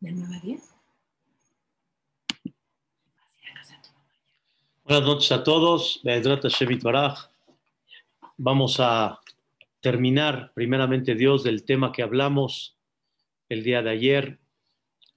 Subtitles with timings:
[0.00, 0.74] ¿De 9 a 10?
[4.84, 6.00] Buenas noches a todos.
[8.36, 9.20] Vamos a
[9.80, 12.78] terminar, primeramente Dios, del tema que hablamos
[13.48, 14.38] el día de ayer,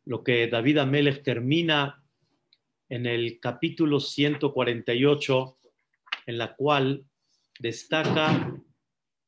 [0.05, 2.03] lo que David Amelech termina
[2.89, 5.57] en el capítulo 148,
[6.25, 7.05] en la cual
[7.59, 8.51] destaca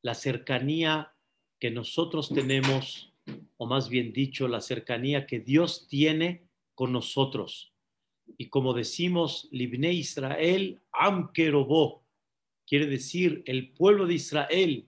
[0.01, 1.13] la cercanía
[1.59, 3.12] que nosotros tenemos,
[3.57, 7.73] o más bien dicho, la cercanía que Dios tiene con nosotros.
[8.37, 12.03] Y como decimos, Libne Israel, Am Kerobó,
[12.65, 14.87] quiere decir, el pueblo de Israel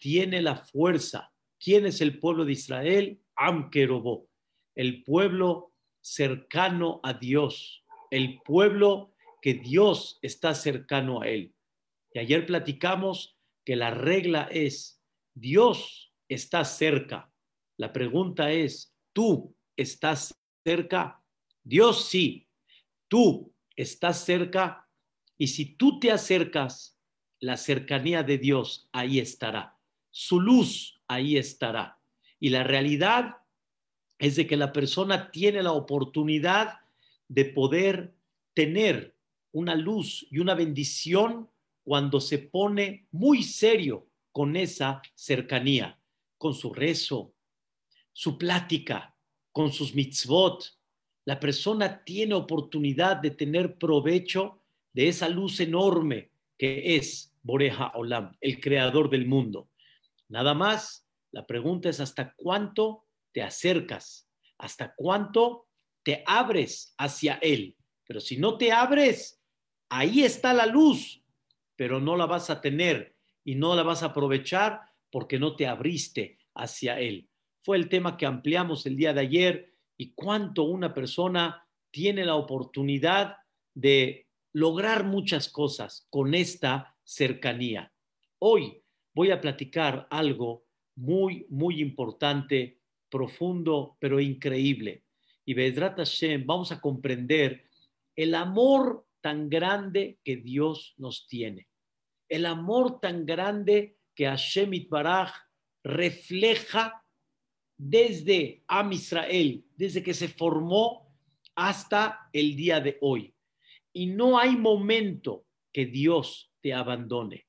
[0.00, 1.32] tiene la fuerza.
[1.58, 3.20] ¿Quién es el pueblo de Israel?
[3.36, 4.28] Am Kerobó,
[4.74, 11.54] el pueblo cercano a Dios, el pueblo que Dios está cercano a él.
[12.12, 15.02] Y ayer platicamos que la regla es,
[15.34, 17.30] Dios está cerca.
[17.78, 21.22] La pregunta es, ¿tú estás cerca?
[21.62, 22.48] Dios sí,
[23.06, 24.88] tú estás cerca.
[25.38, 26.98] Y si tú te acercas,
[27.38, 29.78] la cercanía de Dios ahí estará.
[30.10, 32.00] Su luz ahí estará.
[32.40, 33.36] Y la realidad
[34.18, 36.80] es de que la persona tiene la oportunidad
[37.28, 38.12] de poder
[38.54, 39.14] tener
[39.52, 41.48] una luz y una bendición
[41.84, 45.96] cuando se pone muy serio con esa cercanía,
[46.38, 47.32] con su rezo,
[48.18, 49.14] su plática,
[49.52, 50.76] con sus mitzvot.
[51.24, 54.60] La persona tiene oportunidad de tener provecho
[54.92, 59.70] de esa luz enorme que es Boreja Olam, el creador del mundo.
[60.26, 65.68] Nada más, la pregunta es hasta cuánto te acercas, hasta cuánto
[66.02, 67.76] te abres hacia él.
[68.04, 69.40] Pero si no te abres,
[69.90, 71.22] ahí está la luz,
[71.76, 75.68] pero no la vas a tener y no la vas a aprovechar porque no te
[75.68, 77.28] abriste hacia él.
[77.68, 82.34] Fue el tema que ampliamos el día de ayer y cuánto una persona tiene la
[82.36, 83.36] oportunidad
[83.74, 87.92] de lograr muchas cosas con esta cercanía.
[88.38, 88.82] Hoy
[89.14, 90.64] voy a platicar algo
[90.96, 95.04] muy, muy importante, profundo, pero increíble.
[95.44, 97.68] Y Bedrat Hashem, vamos a comprender
[98.16, 101.68] el amor tan grande que Dios nos tiene.
[102.30, 105.34] El amor tan grande que Hashem Itbaraj
[105.84, 107.04] refleja
[107.78, 111.16] desde Am Israel, desde que se formó
[111.54, 113.34] hasta el día de hoy.
[113.92, 117.46] Y no hay momento que Dios te abandone.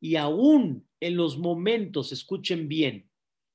[0.00, 3.08] Y aún en los momentos, escuchen bien,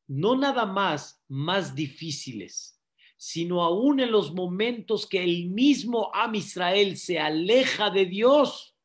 [0.07, 2.81] no nada más más difíciles,
[3.17, 8.75] sino aún en los momentos que el mismo Am Israel se aleja de Dios,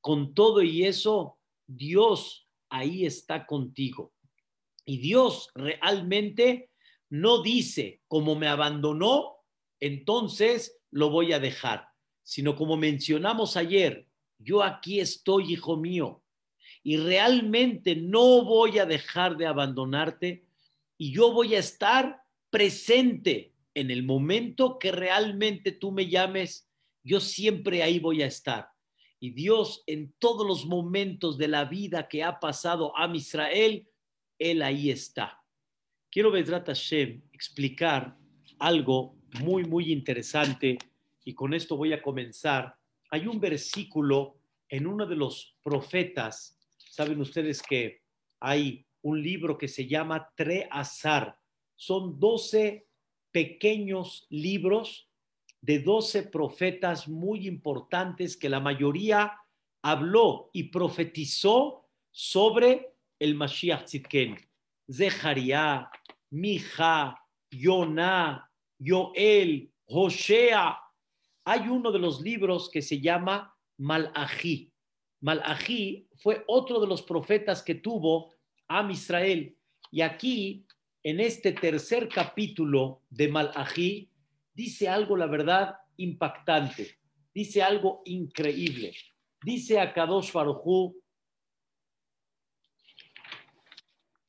[0.00, 4.12] con todo y eso, Dios ahí está contigo.
[4.84, 6.70] Y Dios realmente
[7.10, 9.36] no dice, como me abandonó,
[9.80, 11.88] entonces lo voy a dejar,
[12.22, 16.22] sino como mencionamos ayer, yo aquí estoy, hijo mío,
[16.82, 20.46] y realmente no voy a dejar de abandonarte
[20.98, 26.70] y yo voy a estar presente en el momento que realmente tú me llames,
[27.02, 28.68] yo siempre ahí voy a estar.
[29.18, 33.88] Y Dios en todos los momentos de la vida que ha pasado a Israel,
[34.38, 35.43] Él ahí está.
[36.14, 38.16] Quiero, Bedrat Hashem, explicar
[38.60, 40.78] algo muy, muy interesante
[41.24, 42.76] y con esto voy a comenzar.
[43.10, 44.36] Hay un versículo
[44.68, 48.02] en uno de los profetas, saben ustedes que
[48.38, 51.36] hay un libro que se llama Tre Azar,
[51.74, 52.86] son doce
[53.32, 55.08] pequeños libros
[55.62, 59.32] de doce profetas muy importantes que la mayoría
[59.82, 64.38] habló y profetizó sobre el Mashiach Tzidken.
[64.90, 65.90] Zeharia,
[66.34, 67.16] Mija,
[67.48, 70.76] Yonah, Yoel, Hosea.
[71.44, 74.72] Hay uno de los libros que se llama Malají.
[75.20, 78.34] Malají fue otro de los profetas que tuvo
[78.66, 79.56] a Israel.
[79.92, 80.66] Y aquí
[81.04, 84.10] en este tercer capítulo de Malají,
[84.52, 86.98] dice algo, la verdad, impactante,
[87.32, 88.92] dice algo increíble.
[89.40, 90.32] Dice a Kadosh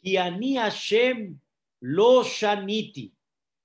[0.04, 1.40] Kiani Hashem
[1.86, 3.14] lo shaniti.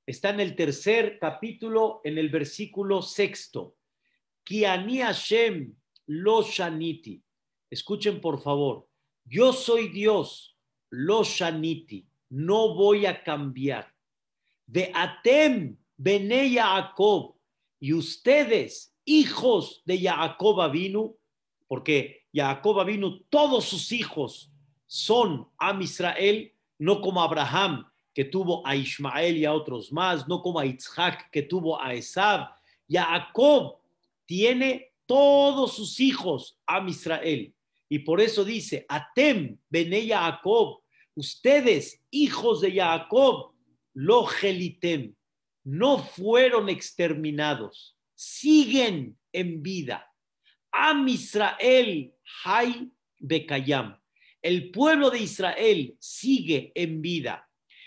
[0.06, 3.76] Está en el tercer capítulo, en el versículo sexto.
[4.44, 5.74] Kiani Hashem
[6.06, 7.22] lo shaniti.
[7.70, 8.88] Escuchen por favor.
[9.24, 10.56] Yo soy Dios,
[10.90, 13.92] lo shaniti no voy a cambiar.
[14.66, 17.36] De Atem, Bene Jacob,
[17.80, 21.16] y ustedes, hijos de Jacob vino,
[21.66, 24.52] porque Jacob vino, todos sus hijos
[24.86, 27.89] son a Israel, no como Abraham,
[28.20, 31.94] que tuvo a Ismael y a otros más, no como a Isaac, que tuvo a
[31.94, 32.50] Esab.
[32.86, 33.78] Jacob
[34.26, 37.54] tiene todos sus hijos a Israel.
[37.88, 40.82] Y por eso dice, Atem, Bene Jacob,
[41.14, 43.54] ustedes, hijos de Jacob,
[43.94, 45.14] lo gelitem,
[45.64, 50.12] no fueron exterminados, siguen en vida.
[50.70, 52.12] Am Israel,
[52.44, 53.98] Hay Bekayam.
[54.42, 57.46] El pueblo de Israel sigue en vida.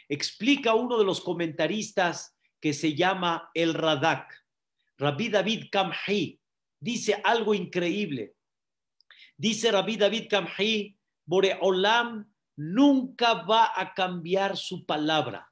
[0.10, 4.46] Explica uno de los comentaristas que se llama el Radak.
[4.98, 6.40] Rabbi David Kamhi
[6.80, 8.36] dice algo increíble.
[9.38, 15.52] Dice Rabbi David Kamhi, Boreolam nunca va a cambiar su palabra,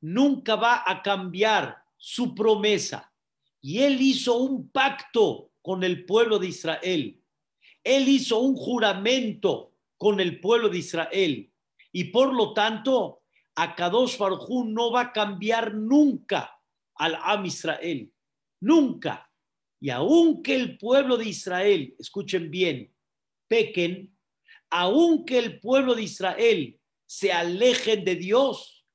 [0.00, 3.12] nunca va a cambiar su promesa.
[3.60, 7.22] Y él hizo un pacto con el pueblo de Israel.
[7.84, 11.52] Él hizo un juramento con el pueblo de Israel.
[11.92, 13.21] Y por lo tanto,
[13.54, 16.50] Akadosh Baruj no va a cambiar nunca
[16.94, 18.10] al Am Israel.
[18.60, 19.30] Nunca.
[19.80, 22.94] Y aunque el pueblo de Israel, escuchen bien,
[23.48, 24.16] pequen,
[24.70, 28.86] aunque el pueblo de Israel se alejen de Dios,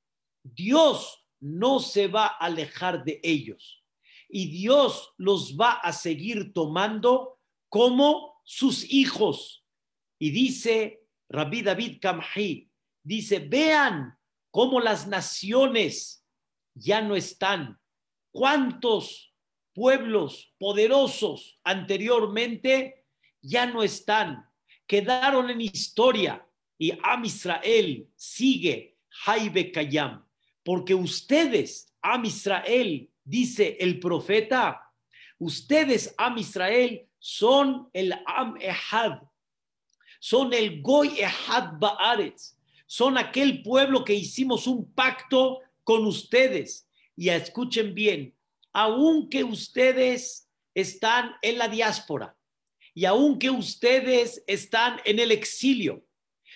[0.44, 3.83] Dios no se va a alejar de ellos.
[4.30, 7.39] Y Dios los va a seguir tomando
[7.69, 9.65] como sus hijos.
[10.19, 12.71] Y dice Rabbi David Kamhi,
[13.04, 14.17] dice, vean
[14.57, 16.25] cómo las naciones
[16.74, 17.80] ya no están.
[18.31, 19.31] ¿Cuántos
[19.71, 23.06] pueblos poderosos anteriormente
[23.39, 24.50] ya no están?
[24.88, 26.44] Quedaron en historia
[26.75, 30.25] y Am Israel sigue Jaibe Kayam,
[30.63, 34.92] porque ustedes, Am Israel, dice el profeta,
[35.38, 39.21] ustedes, Am Israel, son el Am Ehad,
[40.19, 42.56] son el Goy Ehad Baaretz,
[42.88, 46.89] son aquel pueblo que hicimos un pacto con ustedes.
[47.16, 48.36] Y escuchen bien,
[48.74, 52.36] aunque ustedes están en la diáspora
[52.94, 56.04] y aunque ustedes están en el exilio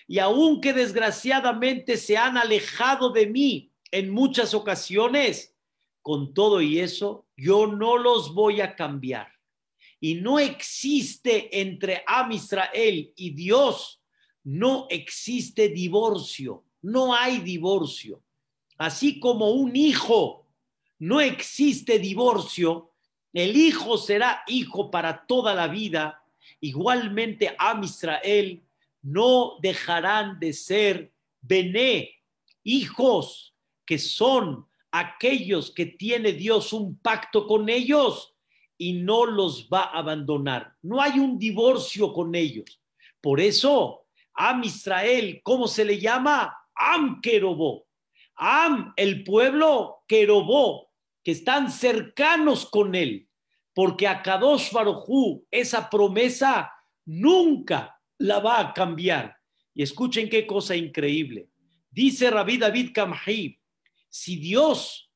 [0.07, 5.55] y aunque desgraciadamente se han alejado de mí en muchas ocasiones,
[6.01, 9.31] con todo y eso, yo no los voy a cambiar
[9.99, 14.00] y no existe entre Am Israel y Dios,
[14.43, 18.21] no existe divorcio, no hay divorcio.
[18.77, 20.47] Así como un hijo
[20.99, 22.91] no existe divorcio,
[23.33, 26.23] el hijo será hijo para toda la vida,
[26.59, 28.61] igualmente Am Israel
[29.01, 31.11] no dejarán de ser
[31.41, 32.11] Bené,
[32.63, 38.35] hijos que son aquellos que tiene Dios un pacto con ellos
[38.77, 40.75] y no los va a abandonar.
[40.81, 42.79] No hay un divorcio con ellos.
[43.21, 44.00] Por eso,
[44.33, 46.55] Am Israel, ¿cómo se le llama?
[46.75, 47.87] Am Querobó.
[48.35, 50.89] Am, el pueblo Querobó,
[51.23, 53.27] que están cercanos con él.
[53.73, 56.71] Porque a Kadosh Barujú, esa promesa
[57.05, 59.37] nunca la va a cambiar.
[59.73, 61.49] Y escuchen qué cosa increíble.
[61.89, 63.59] Dice Rabbi David Kamhi,
[64.09, 65.11] si Dios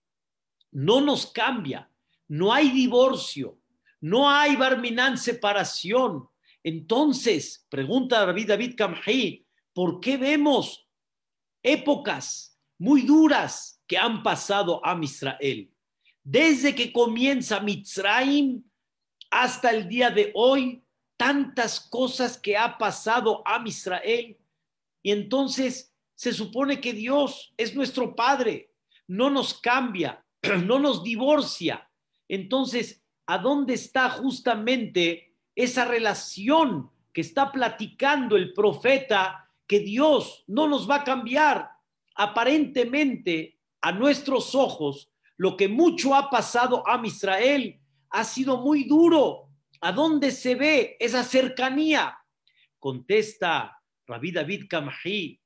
[0.71, 1.89] no nos cambia,
[2.27, 3.59] no hay divorcio,
[4.01, 6.27] no hay barminán separación.
[6.65, 10.89] Entonces, pregunta David David Kamhi, ¿por qué vemos
[11.61, 15.71] épocas muy duras que han pasado a Israel?
[16.23, 18.63] Desde que comienza Mitzrayim
[19.29, 20.83] hasta el día de hoy,
[21.17, 24.35] tantas cosas que ha pasado a Israel.
[25.03, 28.71] Y entonces se supone que Dios es nuestro Padre,
[29.05, 30.25] no nos cambia,
[30.65, 31.87] no nos divorcia,
[32.27, 40.67] entonces, ¿a dónde está justamente esa relación que está platicando el profeta que Dios no
[40.67, 41.69] nos va a cambiar?
[42.15, 49.49] Aparentemente, a nuestros ojos, lo que mucho ha pasado a Israel ha sido muy duro.
[49.81, 52.17] ¿A dónde se ve esa cercanía?
[52.79, 55.41] Contesta Rabbi David Kamhi,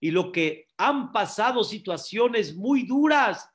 [0.00, 3.48] y lo que han pasado situaciones muy duras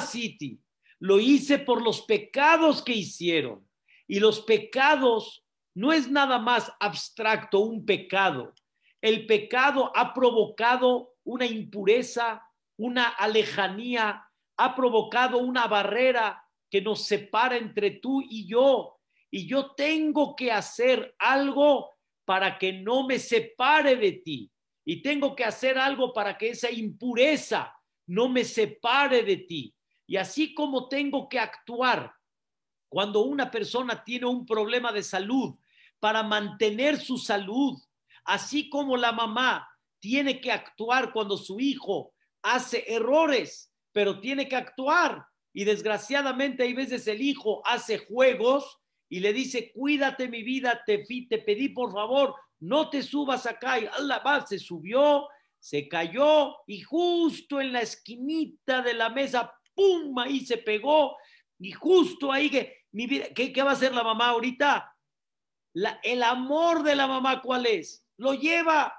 [0.00, 0.60] City.
[1.00, 3.68] Lo hice por los pecados que hicieron.
[4.06, 8.54] Y los pecados no es nada más abstracto, un pecado.
[9.00, 12.42] El pecado ha provocado una impureza,
[12.76, 14.24] una alejanía,
[14.56, 18.98] ha provocado una barrera que nos separa entre tú y yo.
[19.30, 21.90] Y yo tengo que hacer algo
[22.24, 24.50] para que no me separe de ti.
[24.84, 27.74] Y tengo que hacer algo para que esa impureza
[28.06, 29.74] no me separe de ti.
[30.08, 32.14] Y así como tengo que actuar
[32.88, 35.54] cuando una persona tiene un problema de salud
[36.00, 37.78] para mantener su salud,
[38.24, 39.68] así como la mamá
[40.00, 45.26] tiene que actuar cuando su hijo hace errores, pero tiene que actuar.
[45.52, 48.78] Y desgraciadamente hay veces el hijo hace juegos
[49.10, 53.78] y le dice, cuídate mi vida, te, te pedí por favor, no te subas acá.
[53.78, 60.18] Y Allah se subió, se cayó y justo en la esquinita de la mesa, ¡pum!
[60.18, 61.16] Ahí se pegó
[61.60, 64.92] y justo ahí que, mi vida, ¿qué, va a hacer la mamá ahorita?
[66.02, 68.04] El amor de la mamá, ¿cuál es?
[68.16, 68.92] Lo lleva,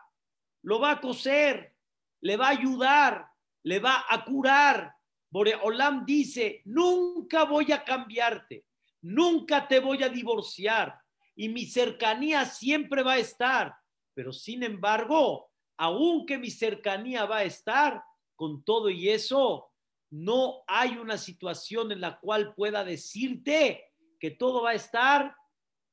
[0.63, 1.75] lo va a coser,
[2.21, 3.27] le va a ayudar,
[3.63, 4.95] le va a curar.
[5.29, 8.65] Boreolam dice, nunca voy a cambiarte,
[9.01, 10.98] nunca te voy a divorciar
[11.36, 13.75] y mi cercanía siempre va a estar.
[14.13, 18.03] Pero sin embargo, aunque mi cercanía va a estar,
[18.39, 19.69] con todo y eso,
[20.12, 25.36] no hay una situación en la cual pueda decirte que todo va a estar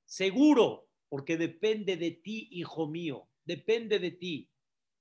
[0.05, 4.51] seguro, porque depende de ti, hijo mío, depende de ti.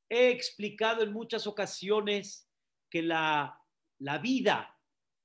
[0.10, 2.50] He explicado en muchas ocasiones
[2.89, 3.60] que la,
[4.00, 4.77] la vida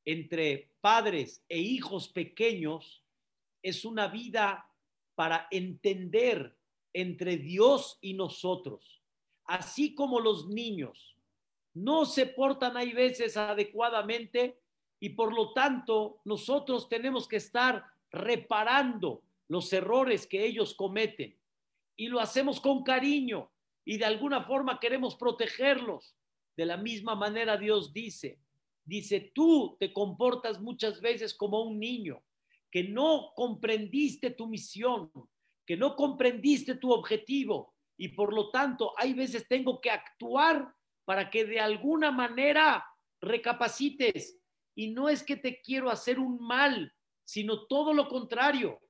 [0.04, 3.04] entre padres e hijos pequeños
[3.62, 4.66] es una vida
[5.14, 6.56] para entender
[6.92, 9.02] entre Dios y nosotros,
[9.44, 11.19] así como los niños
[11.74, 14.58] no se portan hay veces adecuadamente
[14.98, 21.38] y por lo tanto nosotros tenemos que estar reparando los errores que ellos cometen
[21.96, 23.50] y lo hacemos con cariño
[23.84, 26.14] y de alguna forma queremos protegerlos.
[26.56, 28.40] De la misma manera Dios dice,
[28.84, 32.22] dice, tú te comportas muchas veces como un niño
[32.70, 35.10] que no comprendiste tu misión,
[35.66, 40.74] que no comprendiste tu objetivo y por lo tanto hay veces tengo que actuar
[41.10, 42.86] para que de alguna manera
[43.20, 44.38] recapacites.
[44.76, 48.80] Y no es que te quiero hacer un mal, sino todo lo contrario.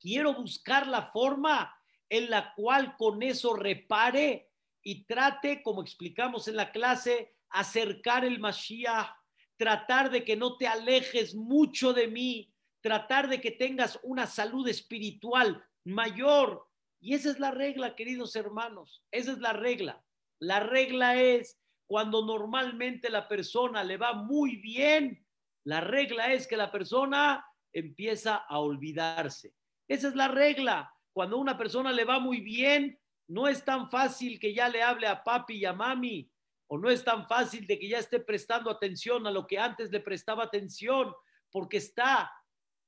[0.00, 1.72] Quiero buscar la forma
[2.08, 4.50] en la cual con eso repare
[4.82, 9.14] y trate, como explicamos en la clase, acercar el Mashiach,
[9.56, 14.66] tratar de que no te alejes mucho de mí, tratar de que tengas una salud
[14.66, 16.68] espiritual mayor.
[16.98, 20.02] Y esa es la regla, queridos hermanos, esa es la regla.
[20.40, 25.26] La regla es cuando normalmente la persona le va muy bien,
[25.64, 29.54] la regla es que la persona empieza a olvidarse.
[29.88, 30.92] Esa es la regla.
[31.12, 35.06] Cuando una persona le va muy bien, no es tan fácil que ya le hable
[35.06, 36.30] a papi y a mami,
[36.68, 39.90] o no es tan fácil de que ya esté prestando atención a lo que antes
[39.90, 41.12] le prestaba atención,
[41.50, 42.30] porque está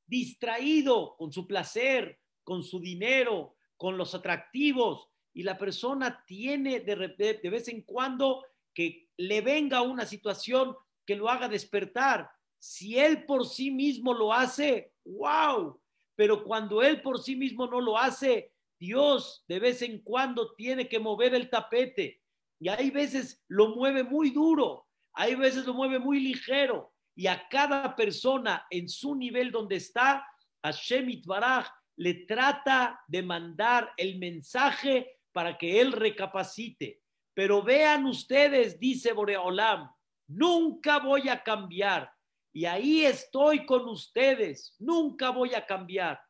[0.07, 7.39] distraído con su placer, con su dinero, con los atractivos, y la persona tiene de,
[7.41, 10.75] de vez en cuando que le venga una situación
[11.07, 12.29] que lo haga despertar.
[12.59, 15.81] Si él por sí mismo lo hace, wow,
[16.17, 20.89] pero cuando él por sí mismo no lo hace, Dios de vez en cuando tiene
[20.89, 22.21] que mover el tapete.
[22.59, 26.93] Y hay veces lo mueve muy duro, hay veces lo mueve muy ligero.
[27.15, 30.27] Y a cada persona en su nivel donde está,
[30.65, 37.01] Hashem Baraj le trata de mandar el mensaje para que él recapacite.
[37.35, 39.91] Pero vean ustedes, dice Boreolam,
[40.27, 42.11] nunca voy a cambiar.
[42.53, 46.21] Y ahí estoy con ustedes, nunca voy a cambiar.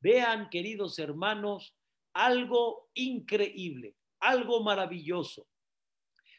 [0.00, 1.74] Vean, queridos hermanos,
[2.12, 5.46] algo increíble, algo maravilloso.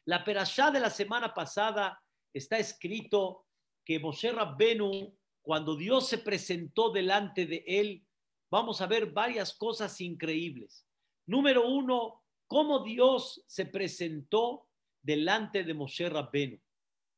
[0.05, 2.01] La perashá de la semana pasada
[2.33, 3.45] está escrito
[3.85, 8.05] que Moshe Rabbenu, cuando Dios se presentó delante de él,
[8.51, 10.85] vamos a ver varias cosas increíbles.
[11.29, 14.67] Número uno, cómo Dios se presentó
[14.99, 16.59] delante de Moshe Rabbenu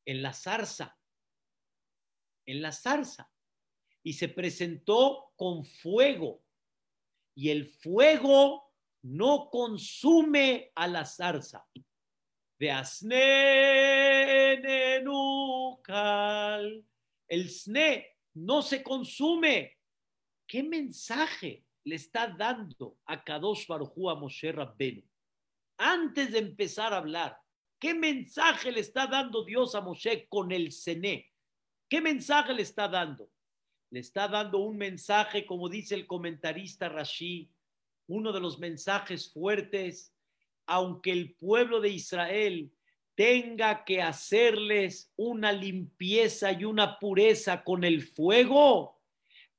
[0.04, 0.98] en la zarza,
[2.44, 3.32] en la zarza,
[4.02, 6.44] y se presentó con fuego,
[7.34, 11.66] y el fuego no consume a la zarza.
[12.58, 12.68] De
[17.28, 19.78] el sne no se consume.
[20.46, 21.64] ¿Qué mensaje?
[21.84, 25.02] Le está dando a Kadosh Baruj a Moshe Rabbenu?
[25.78, 27.38] Antes de empezar a hablar,
[27.78, 31.30] ¿qué mensaje le está dando Dios a Moshe con el Sené?
[31.88, 33.30] ¿Qué mensaje le está dando?
[33.90, 37.50] Le está dando un mensaje, como dice el comentarista Rashi,
[38.06, 40.14] uno de los mensajes fuertes,
[40.66, 42.72] aunque el pueblo de Israel
[43.14, 49.01] tenga que hacerles una limpieza y una pureza con el fuego,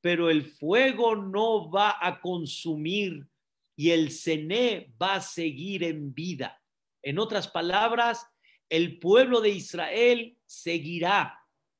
[0.03, 3.25] pero el fuego no va a consumir
[3.73, 6.61] y el Cené va a seguir en vida.
[7.01, 8.27] En otras palabras,
[8.67, 11.39] el pueblo de Israel seguirá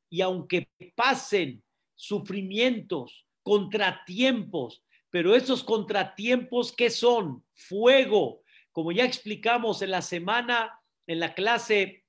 [0.09, 1.65] y aunque pasen
[1.95, 7.45] sufrimientos, contratiempos, pero esos contratiempos, ¿qué son?
[7.53, 12.05] Fuego, Como ya explicamos en la semana, en la clase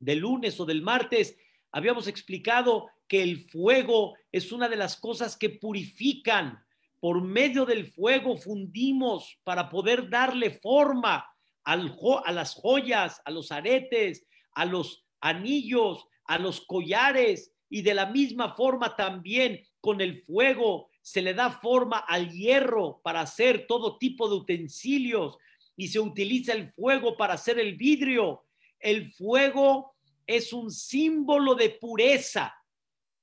[0.00, 1.38] del lunes o del martes,
[1.70, 6.62] habíamos explicado que el fuego es una de las cosas que purifican.
[7.00, 11.26] Por medio del fuego fundimos para poder darle forma
[11.64, 17.94] al, a las joyas, a los aretes, a los anillos, a los collares y de
[17.94, 23.66] la misma forma también con el fuego se le da forma al hierro para hacer
[23.66, 25.38] todo tipo de utensilios
[25.76, 28.44] y se utiliza el fuego para hacer el vidrio.
[28.78, 29.94] El fuego
[30.26, 32.54] es un símbolo de pureza,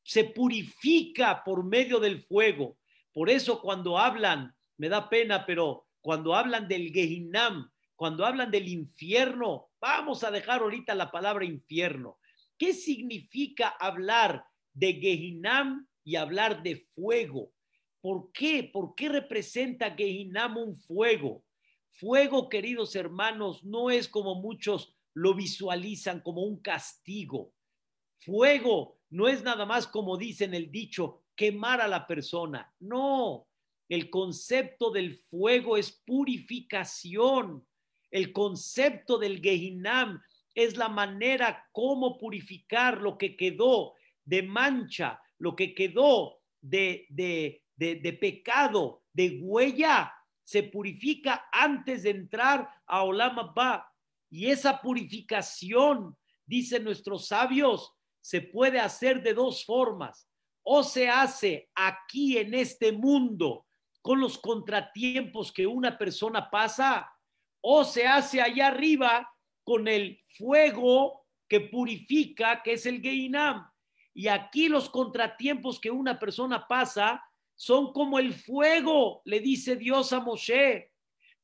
[0.05, 2.77] se purifica por medio del fuego.
[3.11, 8.67] Por eso cuando hablan, me da pena, pero cuando hablan del Gehinam, cuando hablan del
[8.67, 12.19] infierno, vamos a dejar ahorita la palabra infierno.
[12.55, 17.51] ¿Qué significa hablar de Gehinam y hablar de fuego?
[17.99, 18.69] ¿Por qué?
[18.71, 21.43] ¿Por qué representa Gehinam un fuego?
[21.89, 27.53] Fuego, queridos hermanos, no es como muchos lo visualizan como un castigo.
[28.19, 32.73] Fuego no es nada más como dicen el dicho, quemar a la persona.
[32.81, 33.47] No,
[33.87, 37.65] el concepto del fuego es purificación.
[38.11, 40.21] El concepto del Gehinam
[40.53, 43.93] es la manera como purificar lo que quedó
[44.25, 50.11] de mancha, lo que quedó de, de, de, pecado, de huella,
[50.43, 53.89] se purifica antes de entrar a Olam Abba.
[54.29, 57.93] Y esa purificación, dicen nuestros sabios,
[58.25, 60.27] se puede hacer de dos formas.
[60.63, 63.67] O se hace aquí en este mundo
[64.01, 67.07] con los contratiempos que una persona pasa,
[67.61, 69.29] o se hace allá arriba
[69.63, 73.69] con el fuego que purifica, que es el Geinam.
[74.13, 80.13] Y aquí los contratiempos que una persona pasa son como el fuego, le dice Dios
[80.13, 80.91] a Moshe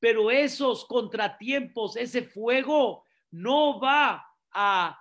[0.02, 4.98] pero esos contratiempos, ese fuego no va a,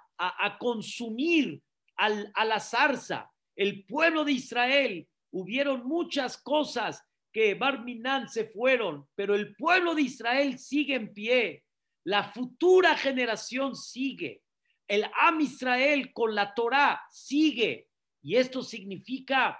[0.58, 1.62] consumir
[2.00, 3.30] a la zarza.
[3.54, 10.02] El pueblo de Israel, hubieron muchas cosas que Barminan se fueron, pero el pueblo de
[10.02, 11.64] Israel sigue en pie.
[12.04, 14.42] La futura generación sigue.
[14.88, 17.88] El Am Israel con la Torah sigue.
[18.22, 19.58] Y esto significa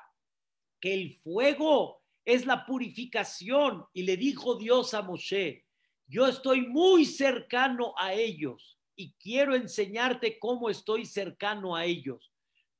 [0.80, 3.84] que el fuego es la purificación.
[3.92, 5.64] Y le dijo Dios a Moshe,
[6.08, 12.30] yo estoy muy cercano a ellos y quiero enseñarte cómo estoy cercano a ellos.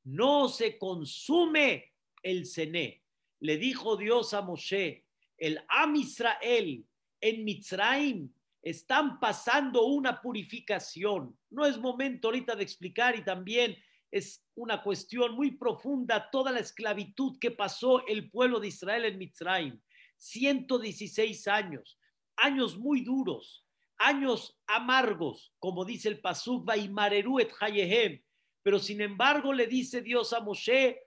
[0.05, 3.03] No se consume el cené.
[3.39, 5.07] Le dijo Dios a Moshe,
[5.39, 6.85] el Am Israel
[7.23, 8.31] en Mitzraim
[8.61, 11.39] están pasando una purificación.
[11.49, 13.75] No es momento ahorita de explicar y también
[14.11, 19.17] es una cuestión muy profunda toda la esclavitud que pasó el pueblo de Israel en
[19.17, 19.81] Mitzrayim.
[20.19, 21.99] 116 años,
[22.37, 23.65] años muy duros,
[24.01, 28.23] años amargos, como dice el Pasuk, et Hayehem.
[28.63, 30.99] Pero sin embargo le dice Dios a Moshe,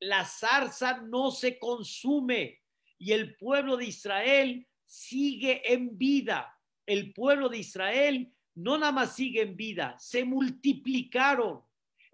[0.00, 2.60] la zarza no se consume
[2.98, 6.56] y el pueblo de Israel sigue en vida.
[6.86, 11.62] El pueblo de Israel no nada más sigue en vida, se multiplicaron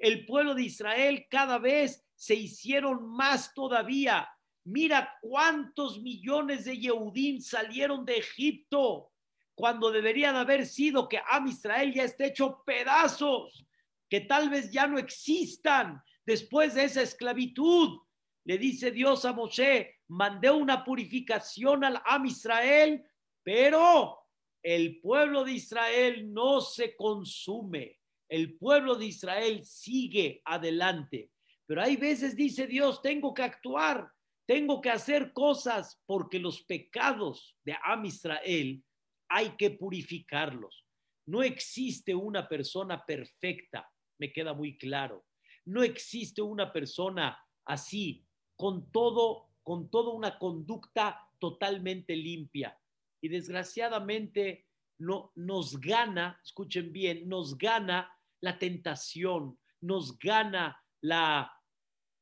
[0.01, 4.29] el pueblo de Israel cada vez se hicieron más todavía.
[4.65, 9.13] Mira cuántos millones de Yehudim salieron de Egipto
[9.61, 13.65] cuando debería de haber sido que Am Israel ya esté hecho pedazos,
[14.09, 18.01] que tal vez ya no existan después de esa esclavitud.
[18.45, 23.05] Le dice Dios a Moshe, mandé una purificación al Am Israel,
[23.45, 24.19] pero
[24.63, 31.31] el pueblo de Israel no se consume el pueblo de Israel sigue adelante.
[31.67, 34.09] Pero hay veces dice Dios, tengo que actuar,
[34.47, 38.83] tengo que hacer cosas porque los pecados de Am Israel
[39.31, 40.85] hay que purificarlos.
[41.27, 43.89] No existe una persona perfecta,
[44.19, 45.25] me queda muy claro.
[45.65, 52.77] No existe una persona así, con todo, con toda una conducta totalmente limpia.
[53.23, 54.67] Y desgraciadamente
[54.99, 61.53] no, nos gana, escuchen bien, nos gana la tentación, nos gana la,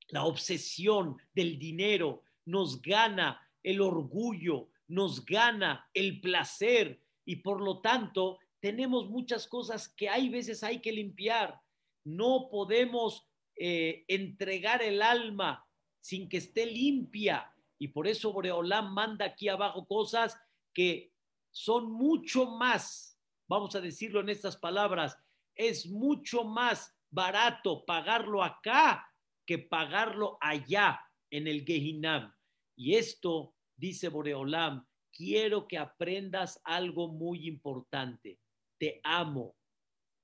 [0.08, 7.80] la obsesión del dinero, nos gana el orgullo, nos gana el placer y por lo
[7.80, 11.60] tanto tenemos muchas cosas que hay veces hay que limpiar.
[12.04, 15.64] No podemos eh, entregar el alma
[16.00, 20.36] sin que esté limpia y por eso Boreolán manda aquí abajo cosas
[20.74, 21.12] que
[21.50, 25.16] son mucho más, vamos a decirlo en estas palabras,
[25.54, 29.06] es mucho más barato pagarlo acá
[29.46, 32.34] que pagarlo allá en el Gehinam.
[32.76, 38.38] Y esto, dice Boreolam, quiero que aprendas algo muy importante.
[38.76, 39.56] Te amo,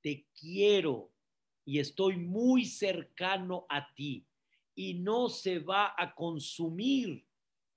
[0.03, 1.13] te quiero
[1.65, 4.27] y estoy muy cercano a ti
[4.75, 7.27] y no se va a consumir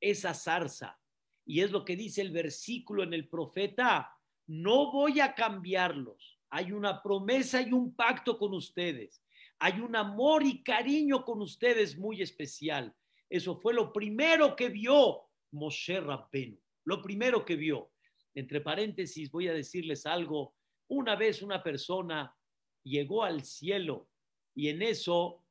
[0.01, 0.99] esa zarza.
[1.45, 4.13] Y es lo que dice el versículo en el profeta,
[4.47, 6.39] no voy a cambiarlos.
[6.49, 9.23] Hay una promesa y un pacto con ustedes.
[9.59, 12.95] Hay un amor y cariño con ustedes muy especial.
[13.29, 16.57] Eso fue lo primero que vio Moshe Rabbenu.
[16.85, 17.91] Lo primero que vio.
[18.33, 20.55] Entre paréntesis, voy a decirles algo.
[20.87, 22.35] Una vez una persona
[22.83, 24.09] llegó al cielo
[24.55, 25.43] y en eso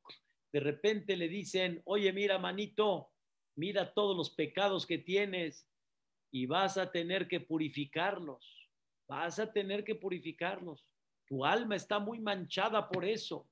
[0.51, 3.11] de repente le dicen, oye, mira, manito,
[3.55, 5.67] mira todos los pecados que tienes
[6.31, 8.69] y vas a tener que purificarlos.
[9.07, 10.85] Vas a tener que purificarlos.
[11.27, 13.49] Tu alma está muy manchada por eso.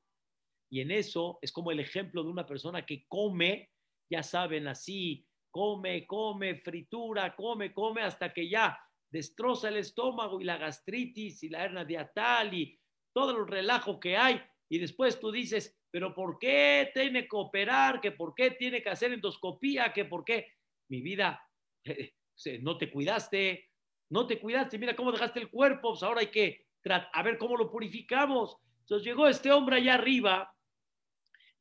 [0.70, 3.70] Y en eso es como el ejemplo de una persona que come,
[4.10, 8.78] ya saben, así, come, come, fritura, come, come, hasta que ya
[9.10, 12.78] destroza el estómago y la gastritis y la hernia diatal y
[13.14, 14.42] todo el relajo que hay.
[14.68, 18.02] Y después tú dices, pero ¿por qué tiene que operar?
[18.02, 19.94] ¿Que por qué tiene que hacer endoscopía?
[19.94, 20.52] ¿Que por qué?
[20.90, 21.42] Mi vida,
[22.60, 23.70] no te cuidaste,
[24.10, 26.66] no te cuidaste, mira cómo dejaste el cuerpo, pues ahora hay que
[27.14, 28.58] a ver cómo lo purificamos.
[28.82, 30.54] Entonces llegó este hombre allá arriba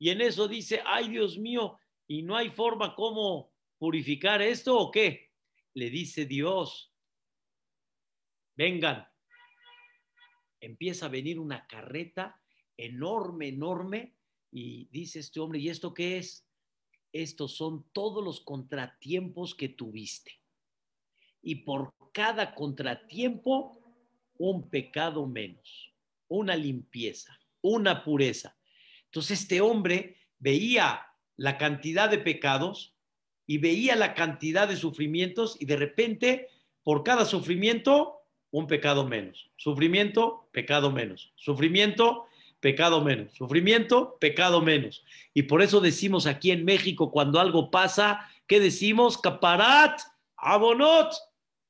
[0.00, 1.78] y en eso dice, ay Dios mío,
[2.08, 5.32] y no hay forma cómo purificar esto o qué.
[5.74, 6.92] Le dice Dios,
[8.56, 9.06] vengan.
[10.60, 12.40] Empieza a venir una carreta
[12.76, 14.16] enorme, enorme,
[14.50, 16.46] y dice este hombre, ¿y esto qué es?
[17.12, 20.40] Estos son todos los contratiempos que tuviste.
[21.42, 23.80] Y por cada contratiempo,
[24.38, 25.92] un pecado menos,
[26.28, 28.56] una limpieza, una pureza.
[29.06, 31.06] Entonces este hombre veía
[31.36, 32.93] la cantidad de pecados
[33.46, 36.48] y veía la cantidad de sufrimientos y de repente
[36.82, 39.50] por cada sufrimiento un pecado menos.
[39.56, 41.32] Sufrimiento, pecado menos.
[41.34, 42.26] Sufrimiento,
[42.60, 43.32] pecado menos.
[43.32, 45.04] Sufrimiento, pecado menos.
[45.32, 49.18] Y por eso decimos aquí en México cuando algo pasa, ¿qué decimos?
[49.18, 50.00] Caparat,
[50.36, 51.12] abonot,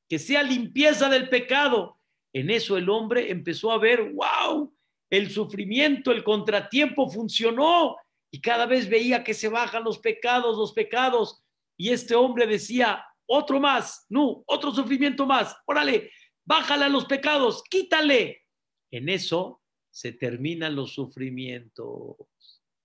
[0.08, 1.96] que sea limpieza del pecado.
[2.34, 4.72] En eso el hombre empezó a ver, wow,
[5.08, 7.96] el sufrimiento, el contratiempo funcionó
[8.30, 11.43] y cada vez veía que se bajan los pecados, los pecados.
[11.76, 16.10] Y este hombre decía, otro más, no, otro sufrimiento más, órale,
[16.44, 18.42] bájale a los pecados, quítale.
[18.90, 22.16] En eso se terminan los sufrimientos,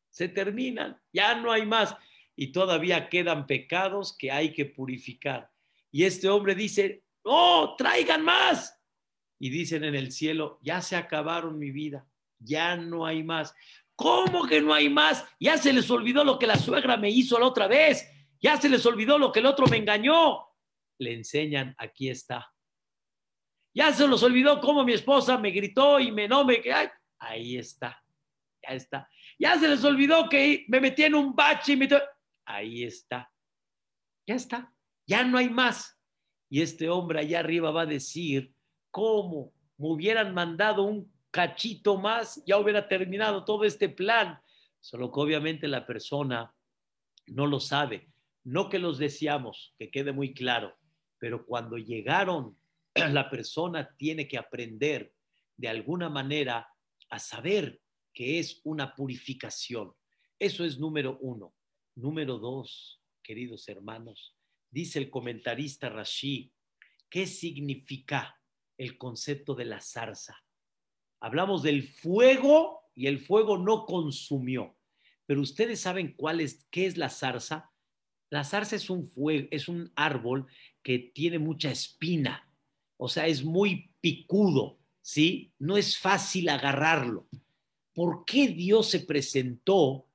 [0.10, 1.96] se terminan, ya no hay más.
[2.36, 5.52] Y todavía quedan pecados que hay que purificar.
[5.92, 8.76] Y este hombre dice, no, traigan más.
[9.40, 13.54] Y dicen en el cielo, ya se acabaron mi vida ya no hay más.
[13.96, 15.26] ¿Cómo que no hay más?
[15.40, 18.10] Ya se les olvidó lo que la suegra me hizo la otra vez.
[18.42, 20.48] Ya se les olvidó lo que el otro me engañó.
[20.98, 22.52] Le enseñan, aquí está.
[23.74, 26.62] Ya se les olvidó cómo mi esposa me gritó y me no me...
[27.20, 28.02] ahí está.
[28.62, 29.10] Ya está.
[29.38, 31.90] Ya se les olvidó que me metí en un bache y me...
[32.46, 33.32] Ahí está.
[34.28, 34.74] Ya está.
[35.06, 35.98] Ya no hay más.
[36.50, 38.54] Y este hombre allá arriba va a decir,
[38.92, 44.40] ¿cómo me hubieran mandado un cachito más, ya hubiera terminado todo este plan.
[44.80, 46.54] Solo que obviamente la persona
[47.28, 48.09] no lo sabe.
[48.44, 50.78] No que los deseamos, que quede muy claro,
[51.20, 52.58] pero cuando llegaron,
[52.96, 55.14] la persona tiene que aprender
[55.58, 56.68] de alguna manera
[57.10, 57.82] a saber
[58.14, 59.94] que es una purificación.
[60.38, 61.54] Eso es número uno.
[61.96, 64.38] Número dos, queridos hermanos,
[64.72, 66.54] dice el comentarista Rashi,
[67.10, 68.40] ¿qué significa
[68.78, 70.38] el concepto de la zarza?
[71.20, 74.78] Hablamos del fuego y el fuego no consumió.
[75.26, 77.72] Pero ustedes saben cuál es, qué es la zarza.
[78.30, 80.48] La zarza es un fuego, es un árbol
[80.84, 82.48] que tiene mucha espina,
[82.98, 85.52] o sea, es muy picudo, ¿sí?
[85.58, 87.28] No es fácil agarrarlo.
[87.94, 90.06] ¿Por qué Dios se presentó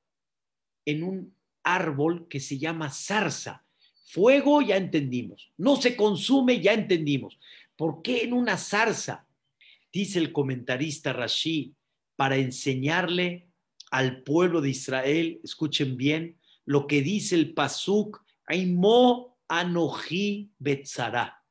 [0.85, 3.64] en un árbol que se llama zarza?
[4.07, 7.38] Fuego ya entendimos, no se consume ya entendimos.
[7.77, 9.27] ¿Por qué en una zarza?
[9.94, 11.77] dice el comentarista Rashi,
[12.16, 13.48] para enseñarle
[13.92, 21.42] al pueblo de Israel, escuchen bien, lo que dice el Pasuk, Aimo Anoji Betzara.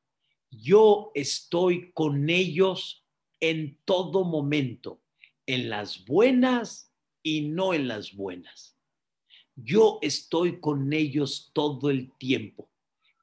[0.50, 3.04] Yo estoy con ellos
[3.40, 5.02] en todo momento,
[5.46, 8.76] en las buenas y no en las buenas.
[9.56, 12.70] Yo estoy con ellos todo el tiempo.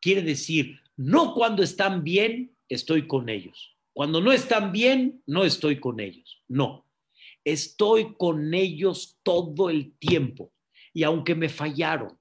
[0.01, 3.75] Quiere decir, no cuando están bien, estoy con ellos.
[3.93, 6.41] Cuando no están bien, no estoy con ellos.
[6.47, 6.85] No,
[7.43, 10.51] estoy con ellos todo el tiempo.
[10.93, 12.17] Y aunque me fallaron,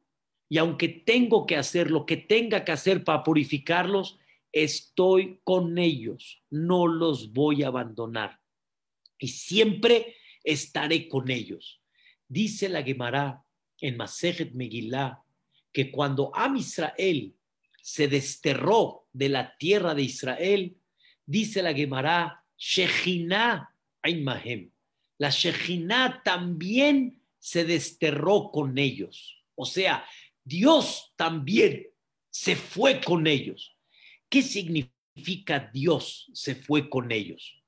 [0.49, 4.19] y aunque tengo que hacer lo que tenga que hacer para purificarlos,
[4.53, 8.41] estoy con ellos, no los voy a abandonar
[9.21, 11.81] y siempre estaré con ellos.
[12.27, 13.45] Dice la Gemara
[13.81, 15.23] en Masejet Megillah
[15.73, 17.37] que cuando Am Israel
[17.83, 20.77] se desterró de la tierra de Israel,
[21.27, 23.75] dice la Gemara, Shejina
[24.23, 24.71] Mahem.
[25.19, 29.43] La Shejina también se desterró con ellos.
[29.57, 30.05] O sea,
[30.45, 31.89] Dios también
[32.31, 33.77] se fue con ellos.
[34.29, 37.61] ¿Qué significa Dios se fue con ellos?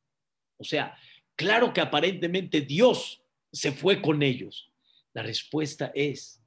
[0.59, 0.97] O sea,
[1.35, 4.73] claro que aparentemente Dios se fue con ellos.
[5.13, 6.43] La respuesta es,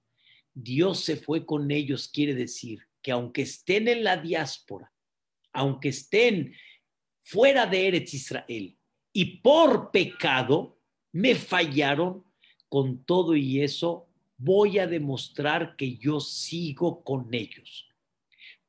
[0.53, 4.91] Dios se fue con ellos quiere decir que aunque estén en la diáspora,
[5.51, 6.55] aunque estén
[7.21, 8.77] fuera de Eretz Israel
[9.11, 10.79] y por pecado
[11.11, 12.23] me fallaron,
[12.69, 17.87] con todo y eso voy a demostrar que yo sigo con ellos.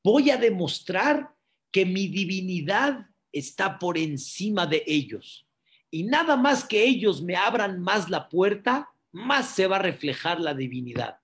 [0.03, 1.35] Voy a demostrar
[1.73, 5.47] que mi divinidad está por encima de ellos.
[5.91, 10.41] Y nada más que ellos me abran más la puerta, más se va a reflejar
[10.41, 11.19] la divinidad.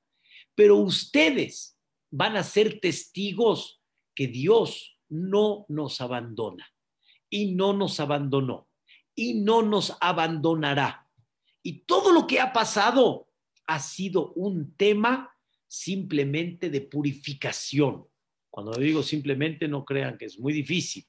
[0.54, 1.78] Pero ustedes
[2.10, 3.80] van a ser testigos
[4.14, 6.66] que Dios no nos abandona
[7.30, 8.68] y no nos abandonó
[9.14, 11.01] y no nos abandonará.
[11.62, 13.28] Y todo lo que ha pasado
[13.66, 15.34] ha sido un tema
[15.68, 18.06] simplemente de purificación.
[18.50, 21.06] Cuando digo simplemente, no crean que es muy difícil,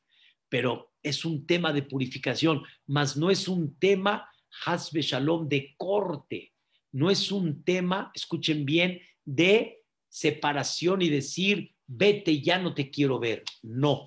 [0.48, 4.30] pero es un tema de purificación, mas no es un tema,
[4.66, 6.54] hasbe shalom, de corte.
[6.92, 13.20] No es un tema, escuchen bien, de separación y decir, vete, ya no te quiero
[13.20, 13.44] ver.
[13.62, 14.06] No,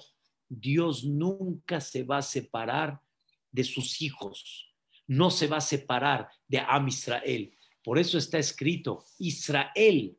[0.48, 3.00] Dios nunca se va a separar
[3.50, 4.65] de sus hijos,
[5.06, 7.52] no se va a separar de Am Israel.
[7.82, 10.16] Por eso está escrito, Israel,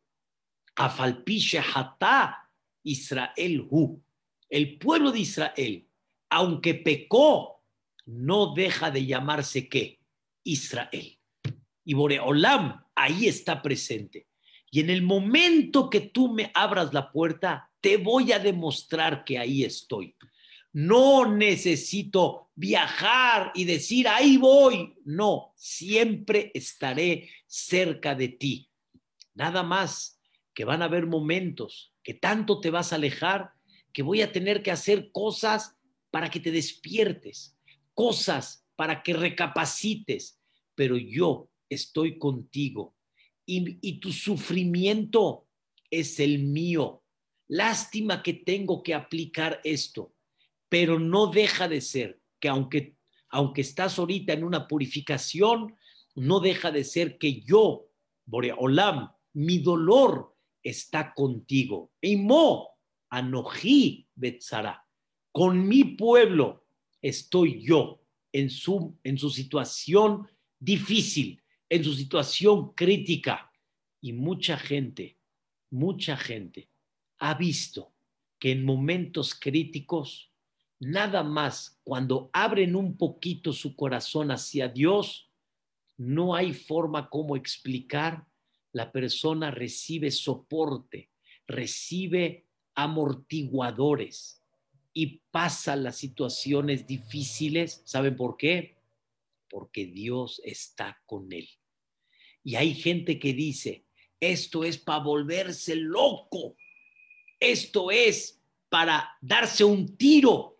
[0.76, 2.50] afalpishe hatá,
[2.84, 4.02] Israel hu.
[4.50, 5.88] El pueblo de Israel,
[6.30, 7.64] aunque pecó,
[8.06, 10.00] no deja de llamarse qué?
[10.44, 11.20] Israel.
[11.84, 14.28] Y Boreolam ahí está presente.
[14.72, 19.38] Y en el momento que tú me abras la puerta, te voy a demostrar que
[19.38, 20.16] ahí estoy.
[20.74, 24.98] No necesito viajar y decir, ahí voy.
[25.06, 28.70] No, siempre estaré cerca de ti.
[29.36, 30.20] Nada más
[30.54, 33.52] que van a haber momentos que tanto te vas a alejar
[33.94, 35.78] que voy a tener que hacer cosas
[36.12, 37.56] para que te despiertes,
[37.94, 40.40] cosas para que recapacites,
[40.76, 42.96] pero yo estoy contigo
[43.46, 45.48] y, tu sufrimiento
[45.90, 47.04] es el mío.
[47.48, 50.14] Lástima que tengo que aplicar esto,
[50.70, 52.98] pero no deja de ser que aunque,
[53.30, 55.76] aunque estás ahorita en una purificación,
[56.16, 57.90] no deja de ser que yo,
[58.26, 61.92] Boreolam, mi dolor está contigo.
[62.02, 62.70] Imo,
[63.10, 64.86] Anoji Betzara,
[65.32, 66.66] con mi pueblo
[67.02, 70.28] estoy yo en su, en su situación
[70.60, 73.52] difícil, en su situación crítica.
[74.02, 75.20] Y mucha gente,
[75.70, 76.70] mucha gente
[77.20, 77.94] ha visto
[78.40, 80.32] que en momentos críticos,
[80.80, 85.32] nada más cuando abren un poquito su corazón hacia Dios,
[85.98, 88.26] no hay forma como explicar,
[88.72, 91.10] la persona recibe soporte,
[91.48, 94.44] recibe amortiguadores
[94.94, 97.82] y pasa las situaciones difíciles.
[97.86, 98.78] ¿Saben por qué?
[99.50, 101.50] porque Dios está con él.
[102.44, 103.86] Y hay gente que dice,
[104.20, 106.56] esto es para volverse loco,
[107.40, 110.57] esto es para darse un tiro.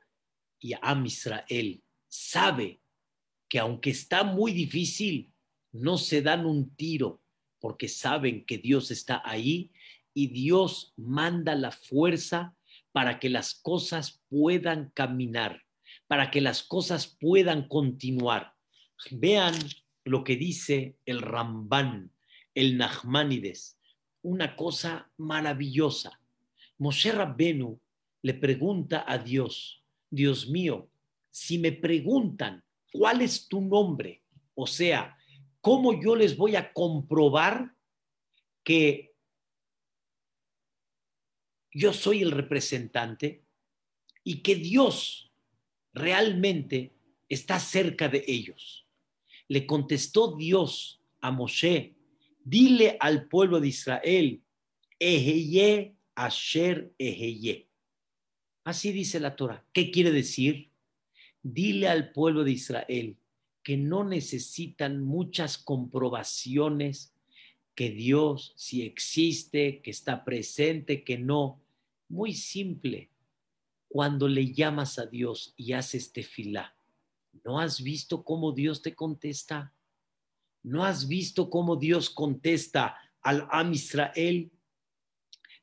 [0.60, 2.82] Y Am Israel sabe
[3.50, 5.32] que aunque está muy difícil,
[5.72, 7.22] no se dan un tiro
[7.60, 9.72] porque saben que Dios está ahí
[10.14, 12.56] y Dios manda la fuerza
[12.92, 15.64] para que las cosas puedan caminar,
[16.08, 18.56] para que las cosas puedan continuar.
[19.12, 19.56] Vean
[20.04, 22.12] lo que dice el Rambán,
[22.56, 23.78] el Nachmanides,
[24.24, 26.20] una cosa maravillosa.
[26.80, 27.80] Moshe Rabbenu
[28.24, 29.77] le pregunta a Dios,
[30.10, 30.90] Dios mío,
[31.30, 34.24] si me preguntan cuál es tu nombre,
[34.56, 35.18] o sea,
[35.62, 37.76] ¿cómo yo les voy a comprobar
[38.64, 39.14] que
[41.72, 43.44] yo soy el representante
[44.24, 45.32] y que Dios
[45.94, 46.94] realmente
[47.30, 48.88] está cerca de ellos?
[49.48, 51.96] le contestó Dios a Moshe,
[52.44, 54.42] dile al pueblo de Israel,
[55.00, 57.67] Eheye Asher Eheye.
[58.68, 59.64] Así dice la Torah.
[59.72, 60.72] ¿Qué quiere decir?
[61.42, 63.16] Dile al pueblo de Israel
[63.64, 67.14] que no necesitan muchas comprobaciones
[67.76, 71.62] que Dios si existe, que está presente, que no.
[72.10, 73.10] Muy simple.
[73.88, 76.76] cuando le llamas a Dios y haces tefilá,
[77.46, 79.74] ¿no has visto cómo Dios te contesta?
[80.62, 84.52] ¿No has visto cómo Dios contesta al Am Israel?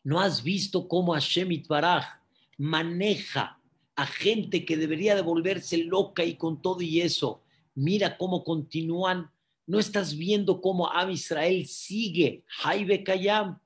[0.03, 2.24] ¿No has visto cómo Hashem Itbaraj
[2.59, 3.61] maneja
[3.97, 7.43] a gente que debería de volverse loca y con todo y eso?
[7.75, 9.31] Mira cómo continúan.
[9.67, 12.45] ¿No estás viendo cómo Am Israel sigue?
[12.47, 13.59] Jaibe Kayam.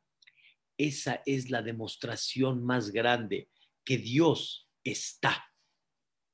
[0.77, 3.49] Esa es la demostración más grande
[3.85, 5.45] que Dios está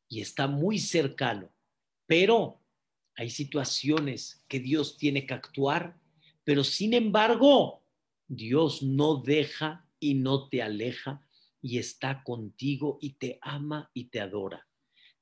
[0.08, 1.50] y está muy cercano.
[2.06, 2.60] Pero
[3.16, 5.98] hay situaciones que Dios tiene que actuar,
[6.44, 7.82] pero sin embargo,
[8.26, 11.26] Dios no deja y no te aleja
[11.64, 14.68] y está contigo y te ama y te adora.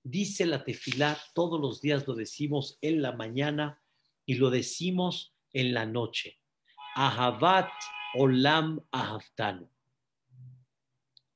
[0.02, 3.81] Dice la tefilá, todos los días lo decimos en la mañana
[4.26, 6.40] y lo decimos en la noche.
[6.96, 7.70] Ahabat
[8.16, 9.70] Olam Ahaftanu.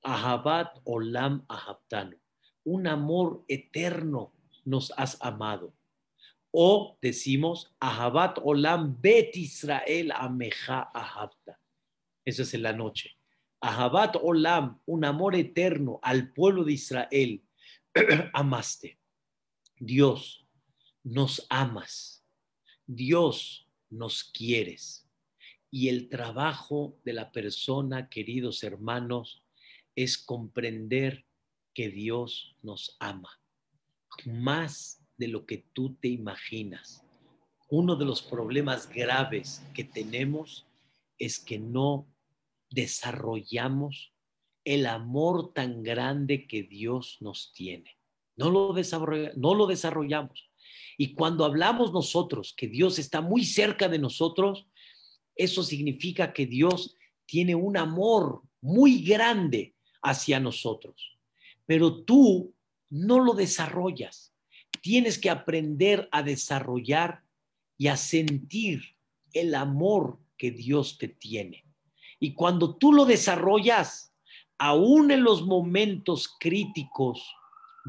[0.02, 2.18] Ahabat Olam Ahaftanu.
[2.64, 5.72] Un amor eterno nos has amado.
[6.50, 11.60] O decimos Ahabat Olam Bet Israel Ameja Ahabta.
[12.24, 13.15] Eso es en la noche.
[13.66, 17.42] Ahabat Olam, un amor eterno al pueblo de Israel.
[18.32, 18.98] Amaste.
[19.78, 20.46] Dios,
[21.02, 22.24] nos amas.
[22.86, 25.06] Dios, nos quieres
[25.70, 29.42] y el trabajo de la persona, queridos hermanos,
[29.94, 31.26] es comprender
[31.74, 33.28] que Dios nos ama
[34.24, 37.04] más de lo que tú te imaginas.
[37.68, 40.66] Uno de los problemas graves que tenemos
[41.18, 42.06] es que no
[42.70, 44.12] desarrollamos
[44.64, 47.96] el amor tan grande que Dios nos tiene.
[48.36, 48.74] No lo,
[49.36, 50.50] no lo desarrollamos.
[50.98, 54.66] Y cuando hablamos nosotros que Dios está muy cerca de nosotros,
[55.34, 61.18] eso significa que Dios tiene un amor muy grande hacia nosotros.
[61.66, 62.54] Pero tú
[62.90, 64.34] no lo desarrollas.
[64.80, 67.22] Tienes que aprender a desarrollar
[67.76, 68.96] y a sentir
[69.32, 71.65] el amor que Dios te tiene.
[72.18, 74.14] Y cuando tú lo desarrollas,
[74.58, 77.22] aún en los momentos críticos,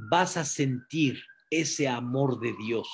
[0.09, 2.89] vas a sentir ese amor de Dios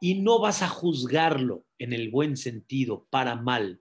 [0.00, 3.80] y no vas a juzgarlo en el buen sentido para mal.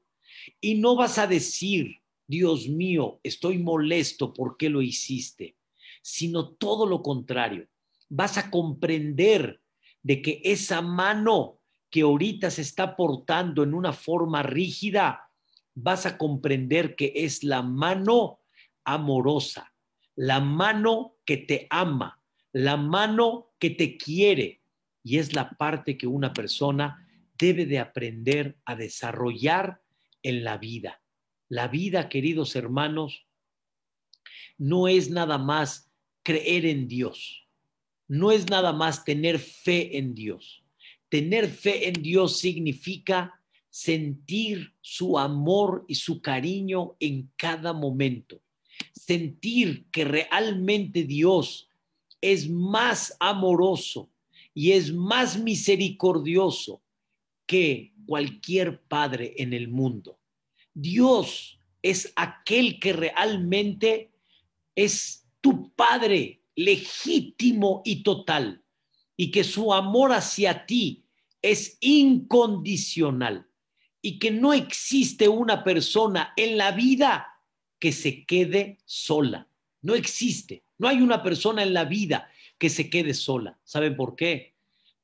[0.59, 5.57] Y no vas a decir, Dios mío, estoy molesto, ¿por qué lo hiciste?
[6.01, 7.67] Sino todo lo contrario.
[8.09, 9.61] Vas a comprender
[10.03, 15.30] de que esa mano que ahorita se está portando en una forma rígida,
[15.75, 18.39] vas a comprender que es la mano
[18.83, 19.73] amorosa,
[20.15, 24.61] la mano que te ama, la mano que te quiere,
[25.03, 27.07] y es la parte que una persona
[27.37, 29.81] debe de aprender a desarrollar
[30.21, 31.01] en la vida.
[31.49, 33.25] La vida, queridos hermanos,
[34.57, 35.91] no es nada más
[36.23, 37.47] creer en Dios,
[38.07, 40.63] no es nada más tener fe en Dios.
[41.09, 43.40] Tener fe en Dios significa
[43.71, 48.41] sentir su amor y su cariño en cada momento.
[48.93, 51.69] Sentir que realmente Dios
[52.21, 54.11] es más amoroso,
[54.53, 56.81] y es más misericordioso
[57.45, 60.19] que cualquier padre en el mundo.
[60.73, 64.11] Dios es aquel que realmente
[64.75, 68.63] es tu padre legítimo y total
[69.17, 71.05] y que su amor hacia ti
[71.41, 73.47] es incondicional
[74.01, 77.39] y que no existe una persona en la vida
[77.79, 79.47] que se quede sola.
[79.81, 80.63] No existe.
[80.77, 83.59] No hay una persona en la vida que se quede sola.
[83.63, 84.55] ¿Saben por qué?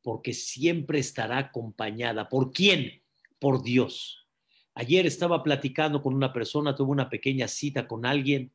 [0.01, 2.29] Porque siempre estará acompañada.
[2.29, 3.01] ¿Por quién?
[3.39, 4.27] Por Dios.
[4.73, 8.51] Ayer estaba platicando con una persona, tuve una pequeña cita con alguien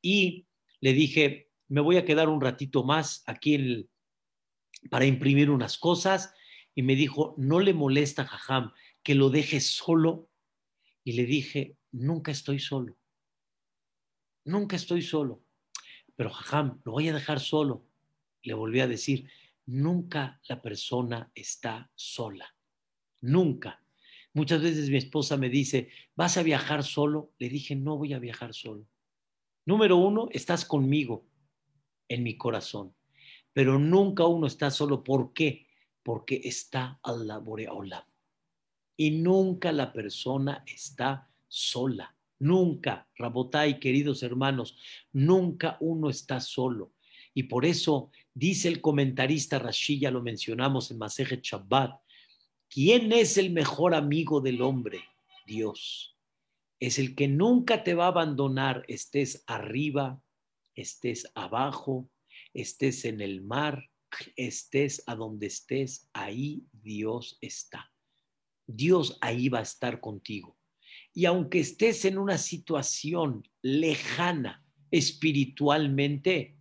[0.00, 0.46] y
[0.80, 3.88] le dije, me voy a quedar un ratito más aquí
[4.90, 6.32] para imprimir unas cosas.
[6.74, 8.72] Y me dijo, ¿no le molesta, Jajam,
[9.02, 10.28] que lo deje solo?
[11.04, 12.96] Y le dije, nunca estoy solo.
[14.44, 15.42] Nunca estoy solo.
[16.16, 17.90] Pero, Jajam, lo voy a dejar solo
[18.42, 19.28] le volví a decir,
[19.66, 22.54] nunca la persona está sola,
[23.20, 23.82] nunca.
[24.32, 27.32] Muchas veces mi esposa me dice, ¿vas a viajar solo?
[27.38, 28.86] Le dije, no voy a viajar solo.
[29.66, 31.26] Número uno, estás conmigo
[32.08, 32.94] en mi corazón,
[33.52, 35.02] pero nunca uno está solo.
[35.04, 35.66] ¿Por qué?
[36.02, 38.06] Porque está al laboreola.
[39.00, 42.14] Y nunca la persona está sola.
[42.38, 44.76] Nunca, Rabotay, queridos hermanos,
[45.12, 46.92] nunca uno está solo.
[47.32, 51.98] Y por eso dice el comentarista Rashi, ya lo mencionamos en Masejet Shabbat,
[52.68, 55.00] ¿quién es el mejor amigo del hombre?
[55.46, 56.18] Dios.
[56.78, 60.22] Es el que nunca te va a abandonar, estés arriba
[60.74, 62.10] estés abajo,
[62.52, 63.90] estés en el mar,
[64.36, 67.90] estés a donde estés, ahí Dios está.
[68.76, 70.56] Dios ahí va a estar contigo.
[71.12, 76.56] Y aunque estés en una situación lejana espiritualmente,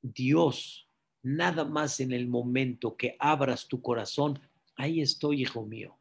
[0.00, 0.88] Dios,
[1.22, 4.40] nada más en el momento que abras tu corazón,
[4.76, 5.98] ahí estoy, hijo mío.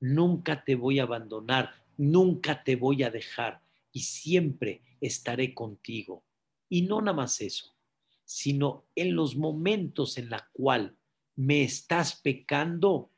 [0.00, 3.62] Nunca te voy a abandonar, nunca te voy a dejar
[3.92, 6.24] y siempre estaré contigo.
[6.68, 7.76] Y no nada más eso,
[8.24, 10.96] sino en los momentos en la cual
[11.36, 13.10] me estás pecando,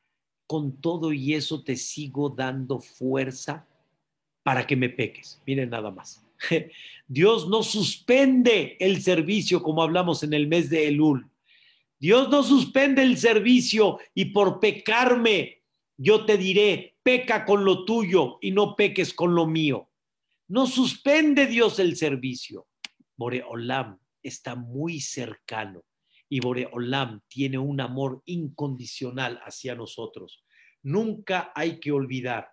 [0.46, 3.66] con todo y eso te sigo dando fuerza
[4.42, 5.40] para que me peques.
[5.46, 6.24] Miren nada más.
[7.08, 11.28] Dios no suspende el servicio como hablamos en el mes de Elul.
[11.98, 15.62] Dios no suspende el servicio y por pecarme
[15.96, 19.88] yo te diré, peca con lo tuyo y no peques con lo mío.
[20.48, 22.66] No suspende Dios el servicio.
[23.16, 25.82] Boreolam está muy cercano
[26.28, 30.44] y Boreolam tiene un amor incondicional hacia nosotros.
[30.82, 32.50] Nunca hay que olvidar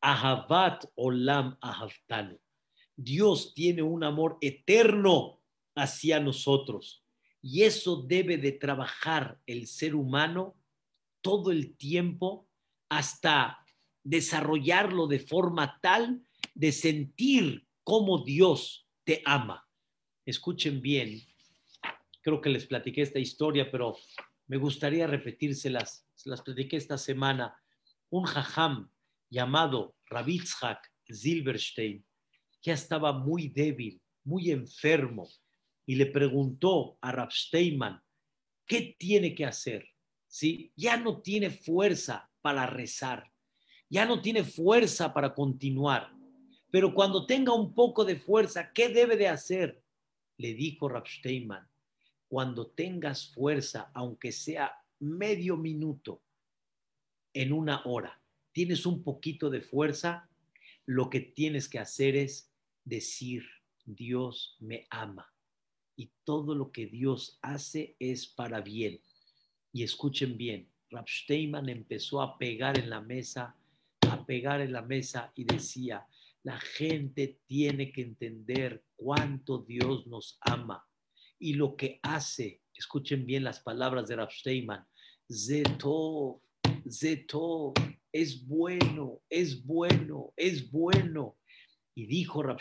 [0.00, 2.38] Ahavat Olam Ahavtanu.
[2.96, 5.40] Dios tiene un amor eterno
[5.74, 7.04] hacia nosotros
[7.42, 10.56] y eso debe de trabajar el ser humano
[11.20, 12.48] todo el tiempo
[12.88, 13.58] hasta
[14.02, 16.22] desarrollarlo de forma tal
[16.54, 19.66] de sentir cómo Dios te ama.
[20.26, 21.20] Escuchen bien,
[22.24, 23.96] creo que les platiqué esta historia, pero
[24.46, 26.08] me gustaría repetírselas.
[26.14, 27.54] Se las platiqué esta semana.
[28.10, 28.90] Un jajam
[29.30, 32.04] llamado Rabitzhak Silberstein
[32.64, 35.28] ya estaba muy débil, muy enfermo,
[35.86, 37.28] y le preguntó a Rab
[38.66, 39.86] ¿qué tiene que hacer?
[40.26, 40.72] ¿Sí?
[40.74, 43.30] Ya no tiene fuerza para rezar,
[43.90, 46.10] ya no tiene fuerza para continuar,
[46.70, 49.82] pero cuando tenga un poco de fuerza, ¿qué debe de hacer?
[50.38, 51.04] Le dijo Rab
[52.34, 56.20] cuando tengas fuerza, aunque sea medio minuto,
[57.32, 58.20] en una hora,
[58.50, 60.28] tienes un poquito de fuerza,
[60.84, 62.52] lo que tienes que hacer es
[62.84, 63.44] decir,
[63.84, 65.32] Dios me ama
[65.94, 69.00] y todo lo que Dios hace es para bien.
[69.72, 73.56] Y escuchen bien, Rab empezó a pegar en la mesa,
[74.10, 76.04] a pegar en la mesa y decía,
[76.42, 80.84] la gente tiene que entender cuánto Dios nos ama
[81.44, 82.62] y lo que hace.
[82.74, 84.30] Escuchen bien las palabras de Rab
[85.30, 86.42] Zeto,
[86.90, 87.74] Zeto,
[88.10, 91.36] es bueno, es bueno, es bueno.
[91.94, 92.60] Y dijo Rab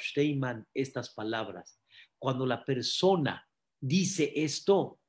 [0.73, 1.79] estas palabras.
[2.19, 3.47] Cuando la persona
[3.79, 4.99] dice esto,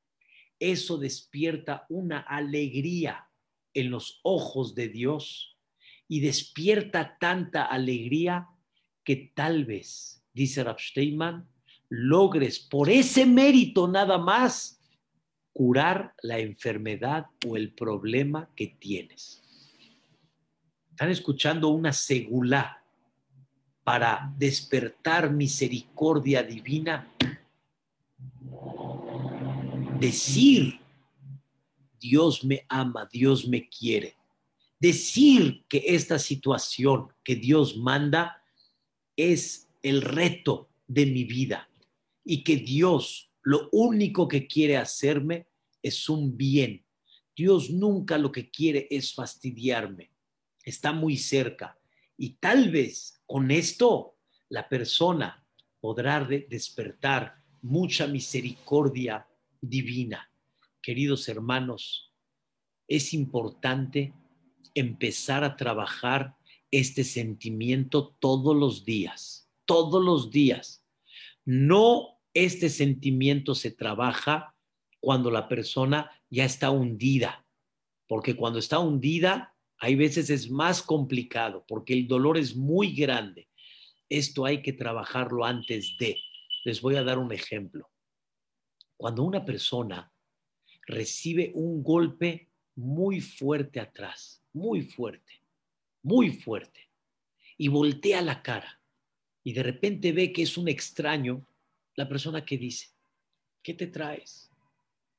[0.57, 3.27] eso despierta una alegría
[3.73, 5.57] en los ojos de Dios
[6.07, 8.47] y despierta tanta alegría
[9.03, 10.77] que tal vez, dice Rab
[11.89, 14.79] logres por ese mérito nada más
[15.53, 19.41] curar la enfermedad o el problema que tienes.
[20.91, 22.81] Están escuchando una segula
[23.83, 27.07] para despertar misericordia divina,
[29.99, 30.79] decir,
[31.99, 34.15] Dios me ama, Dios me quiere,
[34.79, 38.41] decir que esta situación que Dios manda
[39.15, 41.69] es el reto de mi vida
[42.25, 45.47] y que Dios lo único que quiere hacerme
[45.81, 46.83] es un bien.
[47.35, 50.11] Dios nunca lo que quiere es fastidiarme.
[50.63, 51.77] Está muy cerca.
[52.17, 54.17] Y tal vez con esto
[54.49, 55.45] la persona
[55.79, 59.27] podrá despertar mucha misericordia
[59.61, 60.31] divina.
[60.81, 62.11] Queridos hermanos,
[62.87, 64.13] es importante
[64.73, 66.35] empezar a trabajar
[66.71, 70.83] este sentimiento todos los días, todos los días.
[71.43, 74.53] No este sentimiento se trabaja
[74.99, 77.47] cuando la persona ya está hundida,
[78.07, 83.49] porque cuando está hundida hay veces es más complicado porque el dolor es muy grande.
[84.09, 86.17] Esto hay que trabajarlo antes de.
[86.63, 87.89] Les voy a dar un ejemplo.
[88.97, 90.11] Cuando una persona
[90.87, 95.41] recibe un golpe muy fuerte atrás, muy fuerte,
[96.03, 96.89] muy fuerte,
[97.57, 98.79] y voltea la cara
[99.43, 101.45] y de repente ve que es un extraño,
[101.95, 102.89] la persona que dice,
[103.63, 104.49] ¿qué te traes?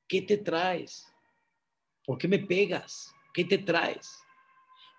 [0.07, 1.07] ¿Qué te traes?
[2.05, 3.13] ¿Por qué me pegas?
[3.33, 4.27] ¿Qué te traes?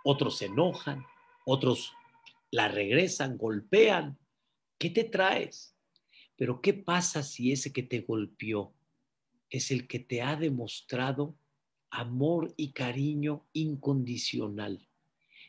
[0.09, 1.05] otros se enojan,
[1.45, 1.91] otros
[2.49, 4.17] la regresan, golpean.
[4.80, 5.75] ¿Qué te traes?
[6.38, 8.73] Pero ¿qué pasa si ese que te golpeó
[9.49, 11.38] es el que te ha demostrado
[11.89, 14.88] amor y cariño incondicional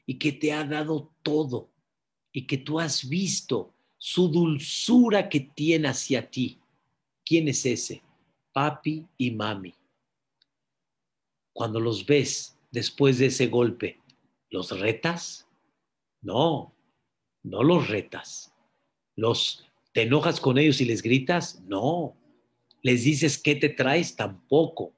[0.07, 1.71] y que te ha dado todo
[2.33, 6.59] y que tú has visto su dulzura que tiene hacia ti.
[7.25, 8.03] ¿Quién es ese?
[8.53, 9.75] Papi y mami.
[11.53, 14.01] Cuando los ves después de ese golpe,
[14.51, 15.47] ¿los retas?
[16.23, 16.73] No,
[17.43, 18.55] no los retas.
[19.17, 21.61] ¿Los te enojas con ellos y les gritas?
[21.67, 22.15] No.
[22.83, 24.15] ¿Les dices qué te traes?
[24.15, 24.93] Tampoco.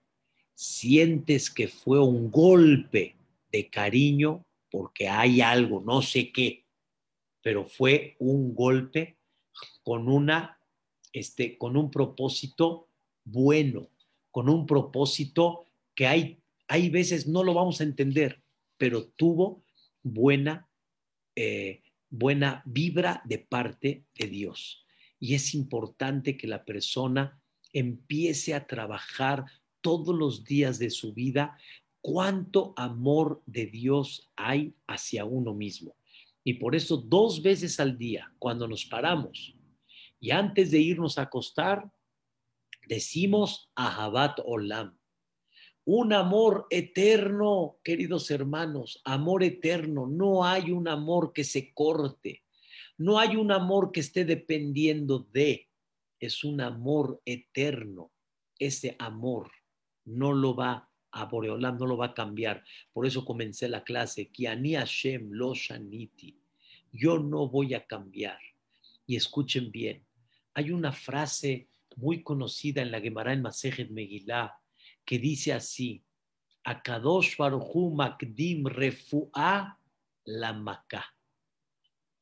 [0.54, 3.16] Sientes que fue un golpe
[3.50, 6.64] de cariño porque hay algo, no sé qué,
[7.42, 9.16] pero fue un golpe
[9.82, 10.58] con una
[11.12, 12.88] este con un propósito
[13.24, 13.88] bueno,
[14.30, 16.38] con un propósito que hay
[16.68, 18.42] hay veces no lo vamos a entender,
[18.76, 19.62] pero tuvo
[20.02, 20.68] buena
[21.34, 24.84] eh, buena vibra de parte de Dios.
[25.18, 27.40] Y es importante que la persona
[27.72, 29.46] empiece a trabajar
[29.80, 31.56] todos los días de su vida
[32.00, 35.94] cuánto amor de Dios hay hacia uno mismo.
[36.50, 39.54] Y por eso dos veces al día, cuando nos paramos
[40.18, 41.88] y antes de irnos a acostar,
[42.88, 44.98] decimos Ahabat Olam.
[45.84, 50.08] Un amor eterno, queridos hermanos, amor eterno.
[50.08, 52.42] No hay un amor que se corte.
[52.98, 55.68] No hay un amor que esté dependiendo de.
[56.18, 58.10] Es un amor eterno.
[58.58, 59.52] Ese amor
[60.04, 62.64] no lo va a Boreolam no lo va a cambiar.
[62.92, 66.39] Por eso comencé la clase, Kiani Hashem lo shaniti.
[66.92, 68.38] Yo no voy a cambiar.
[69.06, 70.04] Y escuchen bien,
[70.54, 74.54] hay una frase muy conocida en la Gemara en Masejet Megillah
[75.04, 76.04] que dice así:
[76.64, 79.78] Akadosh Baruchu Makdim Refu'a
[80.24, 81.04] la Maká.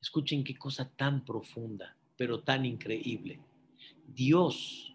[0.00, 3.40] Escuchen qué cosa tan profunda, pero tan increíble.
[4.06, 4.94] Dios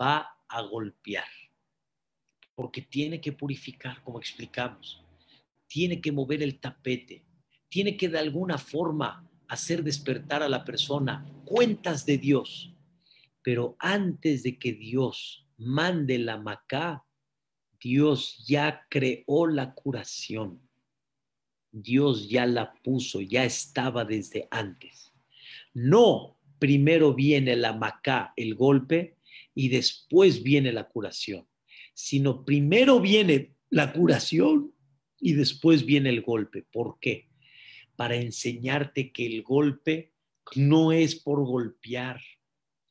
[0.00, 1.26] va a golpear
[2.54, 5.04] porque tiene que purificar, como explicamos,
[5.68, 7.22] tiene que mover el tapete,
[7.76, 12.72] tiene que de alguna forma hacer despertar a la persona cuentas de Dios.
[13.42, 17.04] Pero antes de que Dios mande la macá,
[17.78, 20.58] Dios ya creó la curación.
[21.70, 25.12] Dios ya la puso, ya estaba desde antes.
[25.74, 29.18] No primero viene la macá, el golpe,
[29.54, 31.46] y después viene la curación
[31.98, 34.74] sino primero viene la curación
[35.18, 36.62] y después viene el golpe.
[36.70, 37.26] ¿Por qué?
[37.96, 40.12] Para enseñarte que el golpe
[40.54, 42.20] no es por golpear.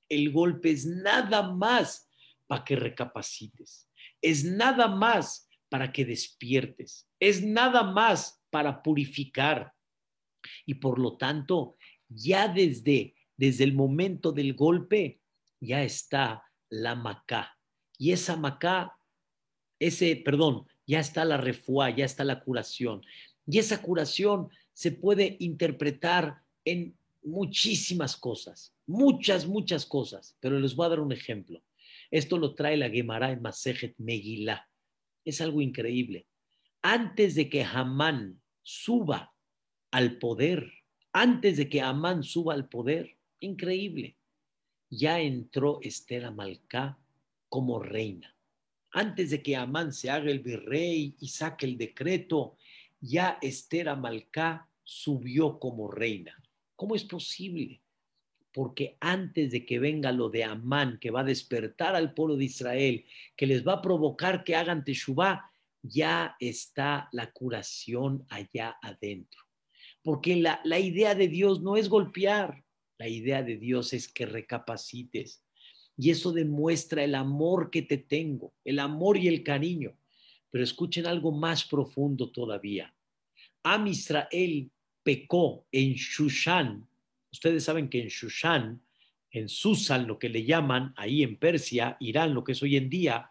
[0.10, 2.10] El golpe es nada más
[2.47, 3.89] para que recapacites.
[4.22, 7.08] Es nada más para que despiertes.
[7.20, 9.74] Es nada más para purificar.
[10.66, 11.78] Y por lo tanto,
[12.08, 15.22] ya desde, desde el momento del golpe,
[15.60, 17.58] ya está la macá,
[17.97, 18.97] y esa macá,
[19.80, 23.01] ese, perdón, ya está la refuá, ya está la curación.
[23.47, 30.86] Y esa curación se puede interpretar en muchísimas cosas, muchas, muchas cosas, pero les voy
[30.86, 31.63] a dar un ejemplo.
[32.11, 34.67] Esto lo trae la Gemara en Masejet Megillah.
[35.23, 36.28] Es algo increíble.
[36.82, 39.34] Antes de que Hamán suba
[39.91, 40.69] al poder,
[41.13, 44.17] antes de que Amán suba al poder, increíble,
[44.89, 46.99] ya entró Esther Amalcá
[47.47, 48.36] como reina.
[48.91, 52.57] Antes de que Amán se haga el virrey y saque el decreto,
[53.00, 56.36] ya Esther Amalcá subió como reina.
[56.76, 57.82] ¿Cómo es posible?
[58.52, 62.46] Porque antes de que venga lo de Amán, que va a despertar al pueblo de
[62.46, 69.41] Israel, que les va a provocar que hagan Teshuvah, ya está la curación allá adentro.
[70.02, 72.64] Porque la, la idea de Dios no es golpear,
[72.98, 75.43] la idea de Dios es que recapacites,
[75.98, 79.98] y eso demuestra el amor que te tengo, el amor y el cariño.
[80.56, 82.95] Pero escuchen algo más profundo todavía.
[83.64, 84.72] Am Israel
[85.03, 86.88] pecó en Shushan.
[87.30, 88.82] Ustedes saben que en Shushan,
[89.32, 92.89] en Susan, lo que le llaman ahí en Persia, Irán, lo que es hoy en
[92.89, 93.30] día,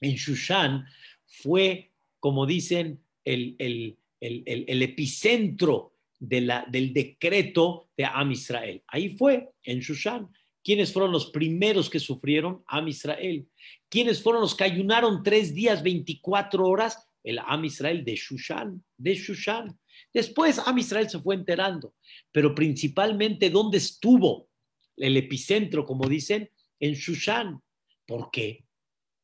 [0.00, 0.86] en Shushan
[1.26, 8.84] fue, como dicen, el, el, el, epicentro de la, del decreto de Am Israel.
[8.86, 10.28] Ahí fue, en Shushan.
[10.62, 12.62] ¿Quiénes fueron los primeros que sufrieron?
[12.66, 13.48] Am Israel.
[13.88, 17.08] ¿Quiénes fueron los que ayunaron tres días, 24 horas?
[17.22, 19.78] El Am Israel de Shushan, de Shushan.
[20.12, 21.94] Después Am Israel se fue enterando,
[22.32, 24.48] pero principalmente, ¿dónde estuvo
[24.96, 26.50] el epicentro, como dicen?
[26.78, 27.60] En Shushan.
[28.06, 28.66] ¿Por qué?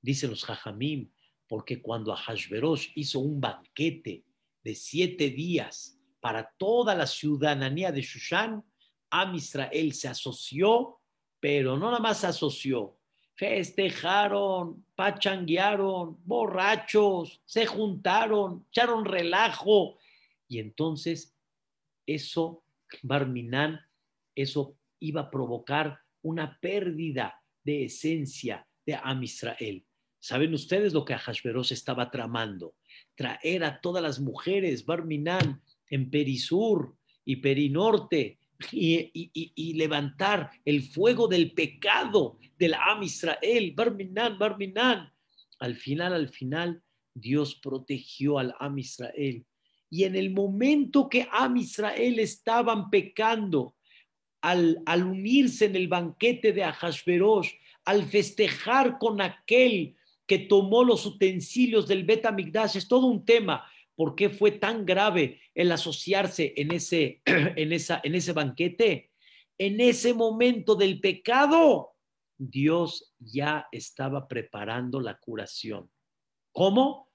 [0.01, 1.11] Dicen los Jajamim,
[1.49, 4.25] porque cuando Ahashverosh hizo un banquete
[4.63, 8.63] de siete días para toda la ciudadanía de Shushan,
[9.11, 10.96] Am Israel se asoció
[11.47, 12.97] pero no nada más asoció,
[13.37, 19.97] festejaron, pachanguearon, borrachos, se juntaron, echaron relajo.
[20.49, 21.37] Y entonces
[22.05, 22.65] eso,
[23.01, 23.81] Barminán
[24.35, 29.87] eso iba a provocar una pérdida de esencia de Am Israel.
[30.19, 32.75] ¿Saben ustedes lo que Ahashverosh estaba tramando?
[33.15, 38.41] Traer a todas las mujeres, Barminan, en Perisur y Perinorte,
[38.73, 45.13] y, levantar el fuego del pecado del Am Israel, Barminan, Barminan.
[45.59, 46.83] Al final, al final,
[47.15, 49.45] Dios protegió al Am Israel.
[49.89, 53.77] Y en el momento que Am Israel estaban pecando,
[54.41, 57.53] al, unirse en el banquete de Ahashverosh,
[57.85, 59.97] al festejar con aquel
[60.27, 62.25] que tomó los utensilios del Bet
[62.75, 63.65] es todo un tema.
[63.97, 69.11] ¿Por qué fue tan grave el asociarse en ese, en, esa, en ese banquete?
[69.59, 71.95] En ese momento del pecado,
[72.37, 75.91] Dios ya estaba preparando la curación.
[76.53, 77.11] ¿Cómo?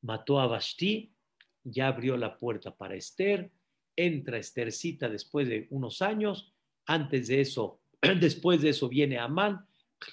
[0.00, 1.14] Mató a Basti,
[1.62, 3.52] ya abrió la puerta para Esther,
[3.94, 6.54] entra Esthercita después de unos años,
[6.86, 7.80] antes de eso,
[8.20, 9.66] después de eso viene Amán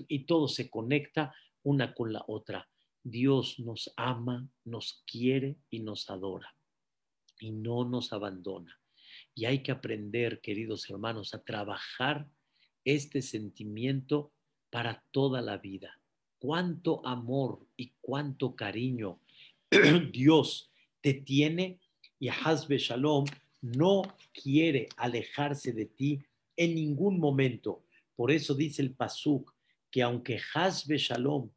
[0.07, 2.67] y todo se conecta una con la otra.
[3.09, 6.55] Dios nos ama, nos quiere y nos adora
[7.39, 8.79] y no nos abandona.
[9.33, 12.27] Y hay que aprender, queridos hermanos, a trabajar
[12.83, 14.31] este sentimiento
[14.69, 15.99] para toda la vida.
[16.37, 19.19] Cuánto amor y cuánto cariño
[20.11, 21.79] Dios te tiene
[22.19, 23.25] y Hazbe Shalom
[23.61, 24.01] no
[24.33, 26.19] quiere alejarse de ti
[26.55, 27.83] en ningún momento.
[28.15, 29.53] Por eso dice el Pasuk,
[29.91, 31.49] que aunque Hazbe Shalom,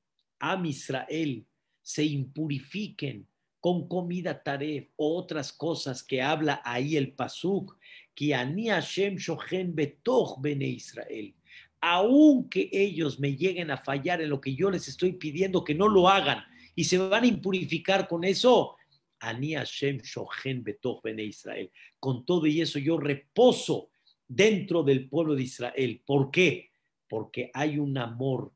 [0.43, 1.47] Am Israel,
[1.81, 3.29] se impurifiquen
[3.61, 7.79] con comida taref o otras cosas que habla ahí el Pasuk,
[8.15, 11.33] que ani Hashem shochen betoch bene Israel,
[11.81, 15.87] aunque ellos me lleguen a fallar en lo que yo les estoy pidiendo que no
[15.87, 16.43] lo hagan
[16.75, 18.77] y se van a impurificar con eso,
[19.21, 21.71] ani Hashem shochen betoch bene Israel.
[22.01, 23.91] Con todo y eso yo reposo
[24.27, 26.03] dentro del pueblo de Israel.
[26.05, 26.73] ¿Por qué?
[27.13, 28.55] porque hay un amor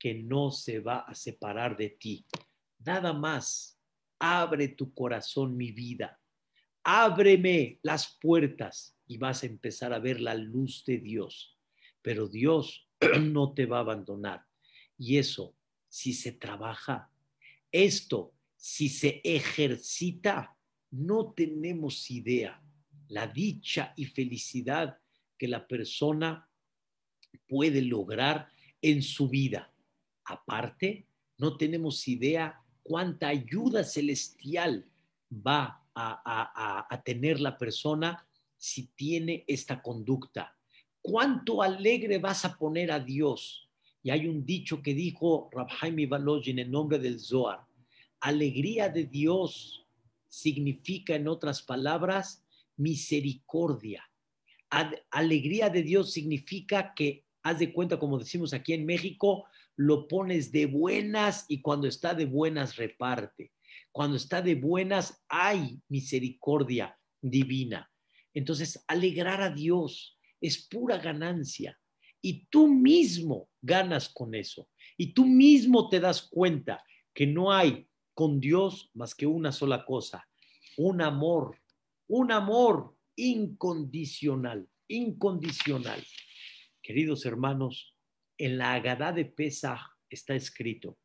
[0.00, 2.26] que no se va a separar de ti.
[2.78, 3.78] Nada más,
[4.18, 6.18] abre tu corazón, mi vida.
[6.82, 11.58] Ábreme las puertas y vas a empezar a ver la luz de Dios.
[12.00, 12.88] Pero Dios
[13.20, 14.46] no te va a abandonar.
[14.96, 15.54] Y eso,
[15.88, 17.10] si se trabaja,
[17.70, 20.56] esto, si se ejercita,
[20.90, 22.60] no tenemos idea
[23.10, 24.98] la dicha y felicidad
[25.36, 26.48] que la persona
[27.48, 28.48] puede lograr
[28.80, 29.69] en su vida.
[30.30, 31.06] Aparte,
[31.38, 34.86] no tenemos idea cuánta ayuda celestial
[35.32, 38.26] va a, tener la persona
[38.56, 40.56] si tiene esta conducta.
[41.02, 43.68] ¿Cuánto alegre vas a poner a Dios?
[44.02, 47.66] Y hay un dicho que dijo Rabhaim Baloj en nombre del Zohar.
[48.20, 49.84] Alegría de Dios
[50.28, 52.44] significa, en otras palabras,
[52.76, 54.08] misericordia.
[55.10, 59.46] alegría de Dios significa que haz de cuenta, como decimos aquí en México,
[59.80, 63.50] lo pones de buenas y cuando está de buenas reparte.
[63.90, 67.90] Cuando está de buenas hay misericordia divina.
[68.34, 71.78] Entonces, alegrar a Dios es pura ganancia
[72.20, 74.68] y tú mismo ganas con eso.
[74.98, 79.86] Y tú mismo te das cuenta que no hay con Dios más que una sola
[79.86, 80.28] cosa,
[80.76, 81.56] un amor,
[82.06, 86.04] un amor incondicional, incondicional.
[86.82, 87.94] Queridos hermanos,
[88.40, 90.96] en la Agadá de Pesach está escrito,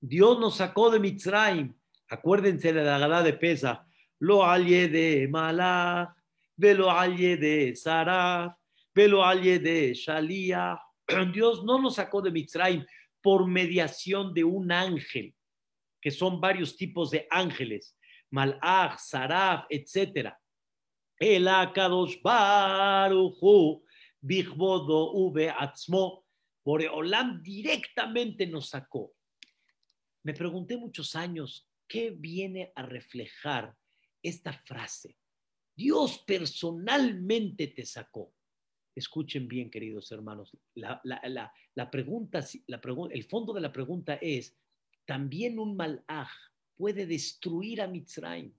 [0.00, 1.74] Dios nos sacó de Mitzrayim.
[2.08, 3.80] Acuérdense de la Agadá de Pesach.
[4.20, 6.14] Lo alye de Malach,
[6.56, 8.56] velo alye de Sarah,
[8.94, 10.78] velo alye de Shalia.
[11.32, 12.86] Dios no nos sacó de Mitzrayim
[13.20, 15.34] por mediación de un ángel,
[16.00, 17.96] que son varios tipos de ángeles,
[18.30, 20.38] Malach, Saraf, etcétera
[21.18, 23.84] el Akadosh Baruchu,
[24.20, 26.26] Bigbodo V Atzmo,
[26.64, 29.14] Boreolam directamente nos sacó.
[30.24, 33.76] Me pregunté muchos años, ¿qué viene a reflejar
[34.22, 35.18] esta frase?
[35.74, 38.32] Dios personalmente te sacó.
[38.94, 40.56] Escuchen bien, queridos hermanos.
[40.74, 41.00] La,
[41.90, 44.56] pregunta, la pregunta, el fondo de la pregunta es,
[45.06, 46.30] ¿también un malaj
[46.76, 48.54] puede destruir a Mitzrayim?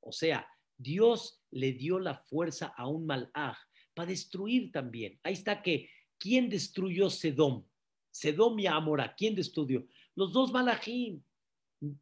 [0.00, 0.46] O sea,
[0.78, 3.58] Dios le dio la fuerza a un malaj
[3.92, 5.18] para destruir también.
[5.24, 7.64] Ahí está que, ¿quién destruyó Sedom?
[8.10, 9.84] Sedom y Amora, ¿quién destruyó?
[10.14, 11.22] Los dos malajim,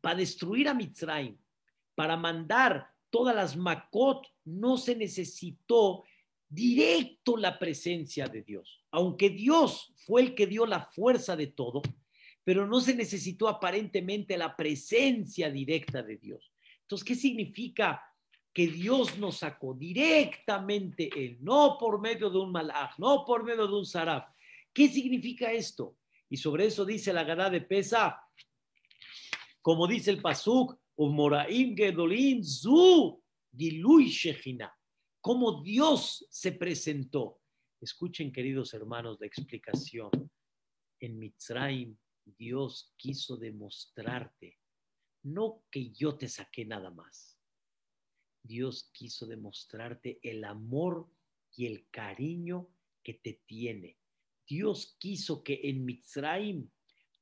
[0.01, 1.37] para destruir a Mitzrayim,
[1.95, 6.05] para mandar todas las Makot, no se necesitó
[6.49, 8.83] directo la presencia de Dios.
[8.91, 11.83] Aunque Dios fue el que dio la fuerza de todo,
[12.45, 16.53] pero no se necesitó aparentemente la presencia directa de Dios.
[16.83, 18.03] Entonces, ¿qué significa
[18.57, 23.67] que Dios nos sacó directamente Él, no por medio de un malach, no por medio
[23.67, 24.31] de un saraf.
[24.73, 25.99] ¿Qué significa esto?
[26.31, 28.19] Y sobre eso dice la gada de Pesa,
[29.61, 33.23] como dice el Pasuk, Umoraim Gedolin Zu
[33.55, 34.75] Gilui Shechina,
[35.21, 37.43] cómo Dios se presentó.
[37.79, 40.11] Escuchen, queridos hermanos, la explicación.
[40.99, 41.95] En Mitzrayim,
[42.25, 44.57] Dios quiso demostrarte,
[45.25, 47.36] no que yo te saqué nada más.
[48.47, 51.09] Dios quiso demostrarte el amor
[51.55, 52.69] y el cariño
[53.03, 53.97] que te tiene.
[54.47, 56.69] Dios quiso que en Mitzrayim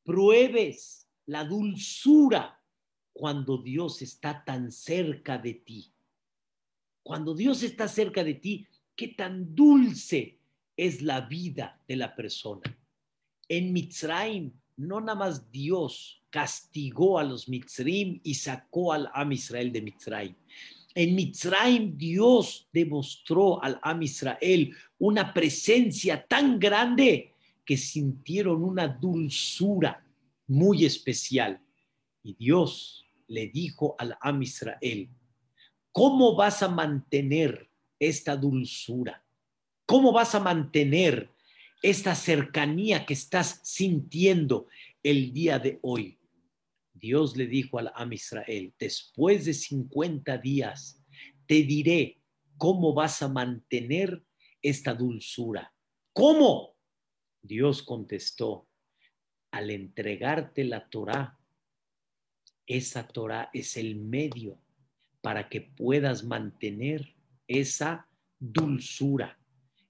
[0.04, 2.60] pruebes la dulzura
[3.12, 5.92] cuando Dios está tan cerca de ti.
[7.02, 8.66] Cuando Dios está cerca de ti,
[8.96, 10.38] qué tan dulce
[10.76, 12.76] es la vida de la persona.
[13.48, 19.72] En Mitzrayim, no nada más Dios castigó a los Mitzrim y sacó al Am Israel
[19.72, 20.34] de Mitzrayim.
[20.94, 27.32] En Mitzrayim Dios demostró al Am Israel una presencia tan grande
[27.64, 30.06] que sintieron una dulzura
[30.46, 31.60] muy especial.
[32.22, 35.08] Y Dios le dijo al Am Israel,
[35.90, 37.68] ¿cómo vas a mantener
[37.98, 39.24] esta dulzura?
[39.86, 41.30] ¿Cómo vas a mantener
[41.82, 44.68] esta cercanía que estás sintiendo
[45.02, 46.18] el día de hoy?
[47.04, 51.04] Dios le dijo al Am Israel, después de 50 días,
[51.46, 52.22] te diré
[52.56, 54.24] cómo vas a mantener
[54.62, 55.70] esta dulzura.
[56.14, 56.78] ¿Cómo?
[57.42, 58.66] Dios contestó,
[59.50, 61.38] al entregarte la Torah,
[62.66, 64.58] esa Torah es el medio
[65.20, 67.14] para que puedas mantener
[67.46, 69.38] esa dulzura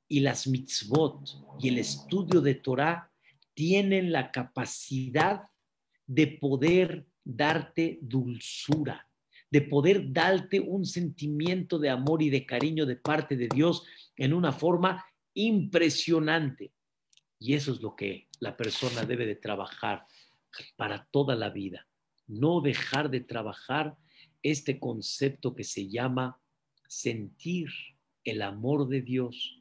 [0.08, 1.28] y las mitzvot
[1.60, 3.08] y el estudio de Torah
[3.54, 5.44] tienen la capacidad
[6.07, 9.09] de poder darte dulzura,
[9.50, 13.84] de poder darte un sentimiento de amor y de cariño de parte de Dios
[14.16, 16.72] en una forma impresionante.
[17.38, 20.07] Y eso es lo que la persona debe de trabajar
[20.76, 21.86] para toda la vida.
[22.26, 23.96] No dejar de trabajar
[24.42, 26.40] este concepto que se llama
[26.86, 27.68] sentir
[28.24, 29.61] el amor de Dios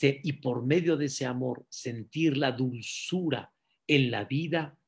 [0.00, 3.52] y por medio de ese amor sentir la dulzura
[3.86, 4.78] en la vida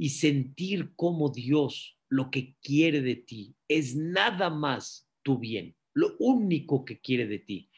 [0.00, 6.16] y sentir como Dios lo que quiere de ti es nada más tu bien, lo
[6.18, 7.70] único que quiere de ti.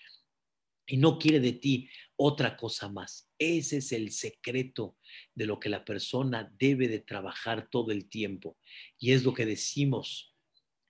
[0.87, 3.29] Y no quiere de ti otra cosa más.
[3.37, 4.97] Ese es el secreto
[5.35, 8.57] de lo que la persona debe de trabajar todo el tiempo.
[9.01, 10.33] Y es lo que decimos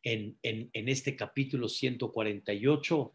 [0.02, 3.14] en, en, este capítulo 148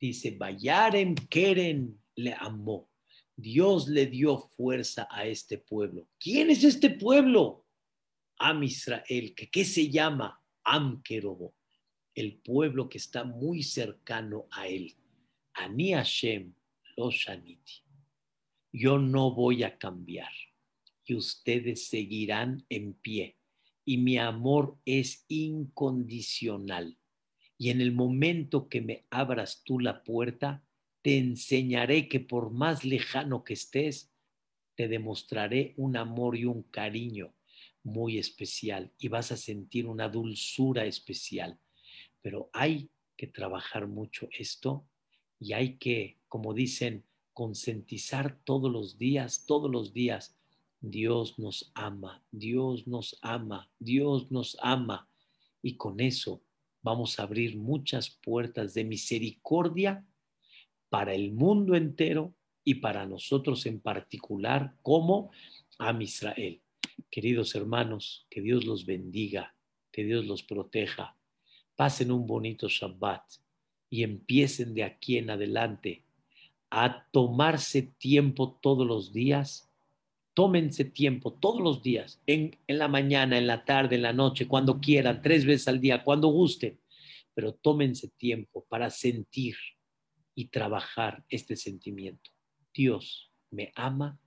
[0.00, 2.90] Dice, Bayaren Keren le amó.
[3.40, 6.08] Dios le dio fuerza a este pueblo.
[6.18, 7.64] ¿Quién es este pueblo?
[8.36, 10.42] Am Israel, que ¿qué se llama?
[10.64, 11.54] Am Kerobo,
[12.16, 14.92] el pueblo que está muy cercano a él.
[15.54, 16.52] Ani Hashem
[16.96, 17.84] lo shaniti.
[18.72, 20.32] Yo no voy a cambiar
[21.04, 23.38] y ustedes seguirán en pie
[23.84, 26.98] y mi amor es incondicional
[27.56, 30.64] y en el momento que me abras tú la puerta,
[31.08, 34.12] te enseñaré que por más lejano que estés,
[34.74, 37.34] te demostraré un amor y un cariño
[37.82, 41.58] muy especial y vas a sentir una dulzura especial.
[42.20, 44.86] Pero hay que trabajar mucho esto
[45.40, 50.36] y hay que, como dicen, concientizar todos los días, todos los días.
[50.82, 55.08] Dios nos ama, Dios nos ama, Dios nos ama.
[55.62, 56.42] Y con eso
[56.82, 60.04] vamos a abrir muchas puertas de misericordia
[60.88, 62.34] para el mundo entero
[62.64, 65.30] y para nosotros en particular como
[65.78, 66.60] a Israel.
[67.10, 69.54] Queridos hermanos, que Dios los bendiga,
[69.92, 71.16] que Dios los proteja.
[71.76, 73.22] Pasen un bonito Shabbat
[73.88, 76.04] y empiecen de aquí en adelante
[76.70, 79.68] a tomarse tiempo todos los días
[80.38, 84.78] tómense tiempo todos los días, en, la mañana, en la tarde, en la noche, cuando
[84.78, 86.78] quieran, tres veces al día, cuando gusten,
[87.34, 89.56] pero tómense tiempo para sentir
[90.38, 92.30] y trabajar este sentimiento.
[92.72, 94.20] Dios me ama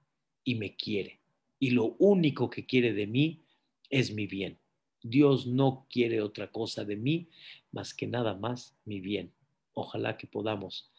[0.43, 1.21] y me quiere,
[1.57, 3.45] y lo único que quiere de mí
[3.89, 4.59] es mi bien.
[5.01, 7.29] Dios no quiere otra cosa de mí
[7.71, 9.31] más que nada más mi bien.
[9.71, 10.91] Ojalá que podamos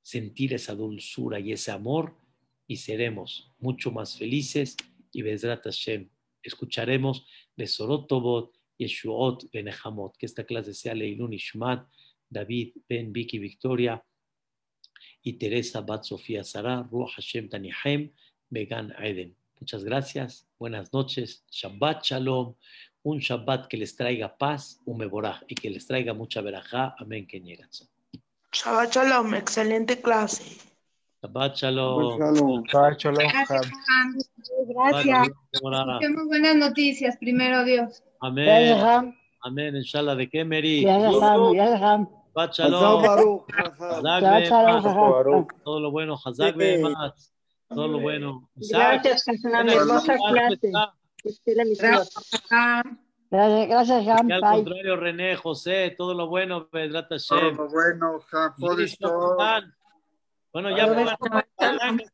[0.00, 2.16] sentir esa dulzura y ese amor
[2.66, 4.74] y seremos mucho más felices
[5.12, 6.08] y Bezrat Hashem
[6.42, 8.08] escucharemos Besorot
[8.78, 11.86] Yeshuot Benehamot, que esta clase sea Leilun Ishmat,
[12.30, 14.02] David Ben Vicky Victoria
[15.26, 18.12] y Teresa Bat Sofía Sara, Ruach Hashem Tanihem,
[18.48, 19.34] Began Eden.
[19.58, 22.54] Muchas gracias, buenas noches, Shabbat Shalom,
[23.02, 26.94] un Shabbat que les traiga paz, un mevorah, y que les traiga mucha verajá.
[27.00, 27.42] Amén, que
[28.52, 30.44] Shabbat Shalom, excelente clase.
[31.20, 32.64] Shabbat Shalom.
[32.68, 33.28] Shabbat Shalom.
[34.68, 35.28] Gracias.
[36.00, 38.00] Qué muy buenas noticias, primero Dios.
[38.20, 39.12] Amén.
[39.42, 40.14] Amén, inshallah.
[40.14, 40.86] ¿De qué, Meri?
[42.36, 43.02] Shabbat Shalom.
[45.64, 46.18] Todo lo bueno.
[46.22, 47.32] Hazak más.
[47.68, 48.50] Todo lo bueno.
[48.54, 50.70] Gracias, una hermosa clase.
[53.28, 54.30] Gracias, gracias, Jam.
[54.30, 57.08] al contrario, René, José, todo lo bueno, Pedrat.
[57.26, 58.20] Todo lo bueno.
[60.52, 60.86] Bueno, ya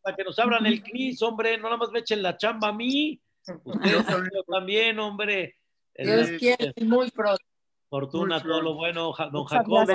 [0.03, 2.73] para que nos abran el CNIS, hombre, no nada más me echen la chamba a
[2.73, 3.21] mí.
[3.65, 4.07] Ustedes
[4.49, 5.57] también, hombre.
[5.95, 7.45] Dios quiere muy pronto.
[7.93, 9.87] Fortuna, todo lo bueno, don Jacob.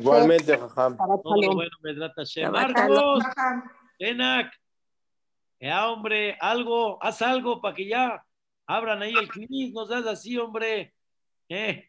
[0.00, 0.96] Igualmente, Jajam.
[0.96, 2.50] Todo lo bueno, Pedrat Hashem.
[2.50, 3.22] Marcos,
[4.00, 4.52] Enak.
[5.60, 8.26] Ya, hombre, algo, haz algo para que ya
[8.66, 10.92] abran ahí el CNIS, no seas así, hombre.
[11.48, 11.88] Eh.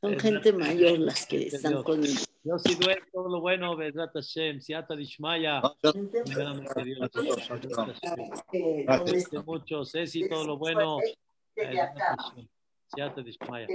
[0.00, 4.60] Son gente mayor las que están con Yo sí duele todo lo bueno, Bedrat Hashem,
[4.60, 5.60] Siata Dishmaya.
[9.44, 10.98] Mucho, Ceci, todo lo bueno.
[12.88, 13.66] Siata Dishmaya.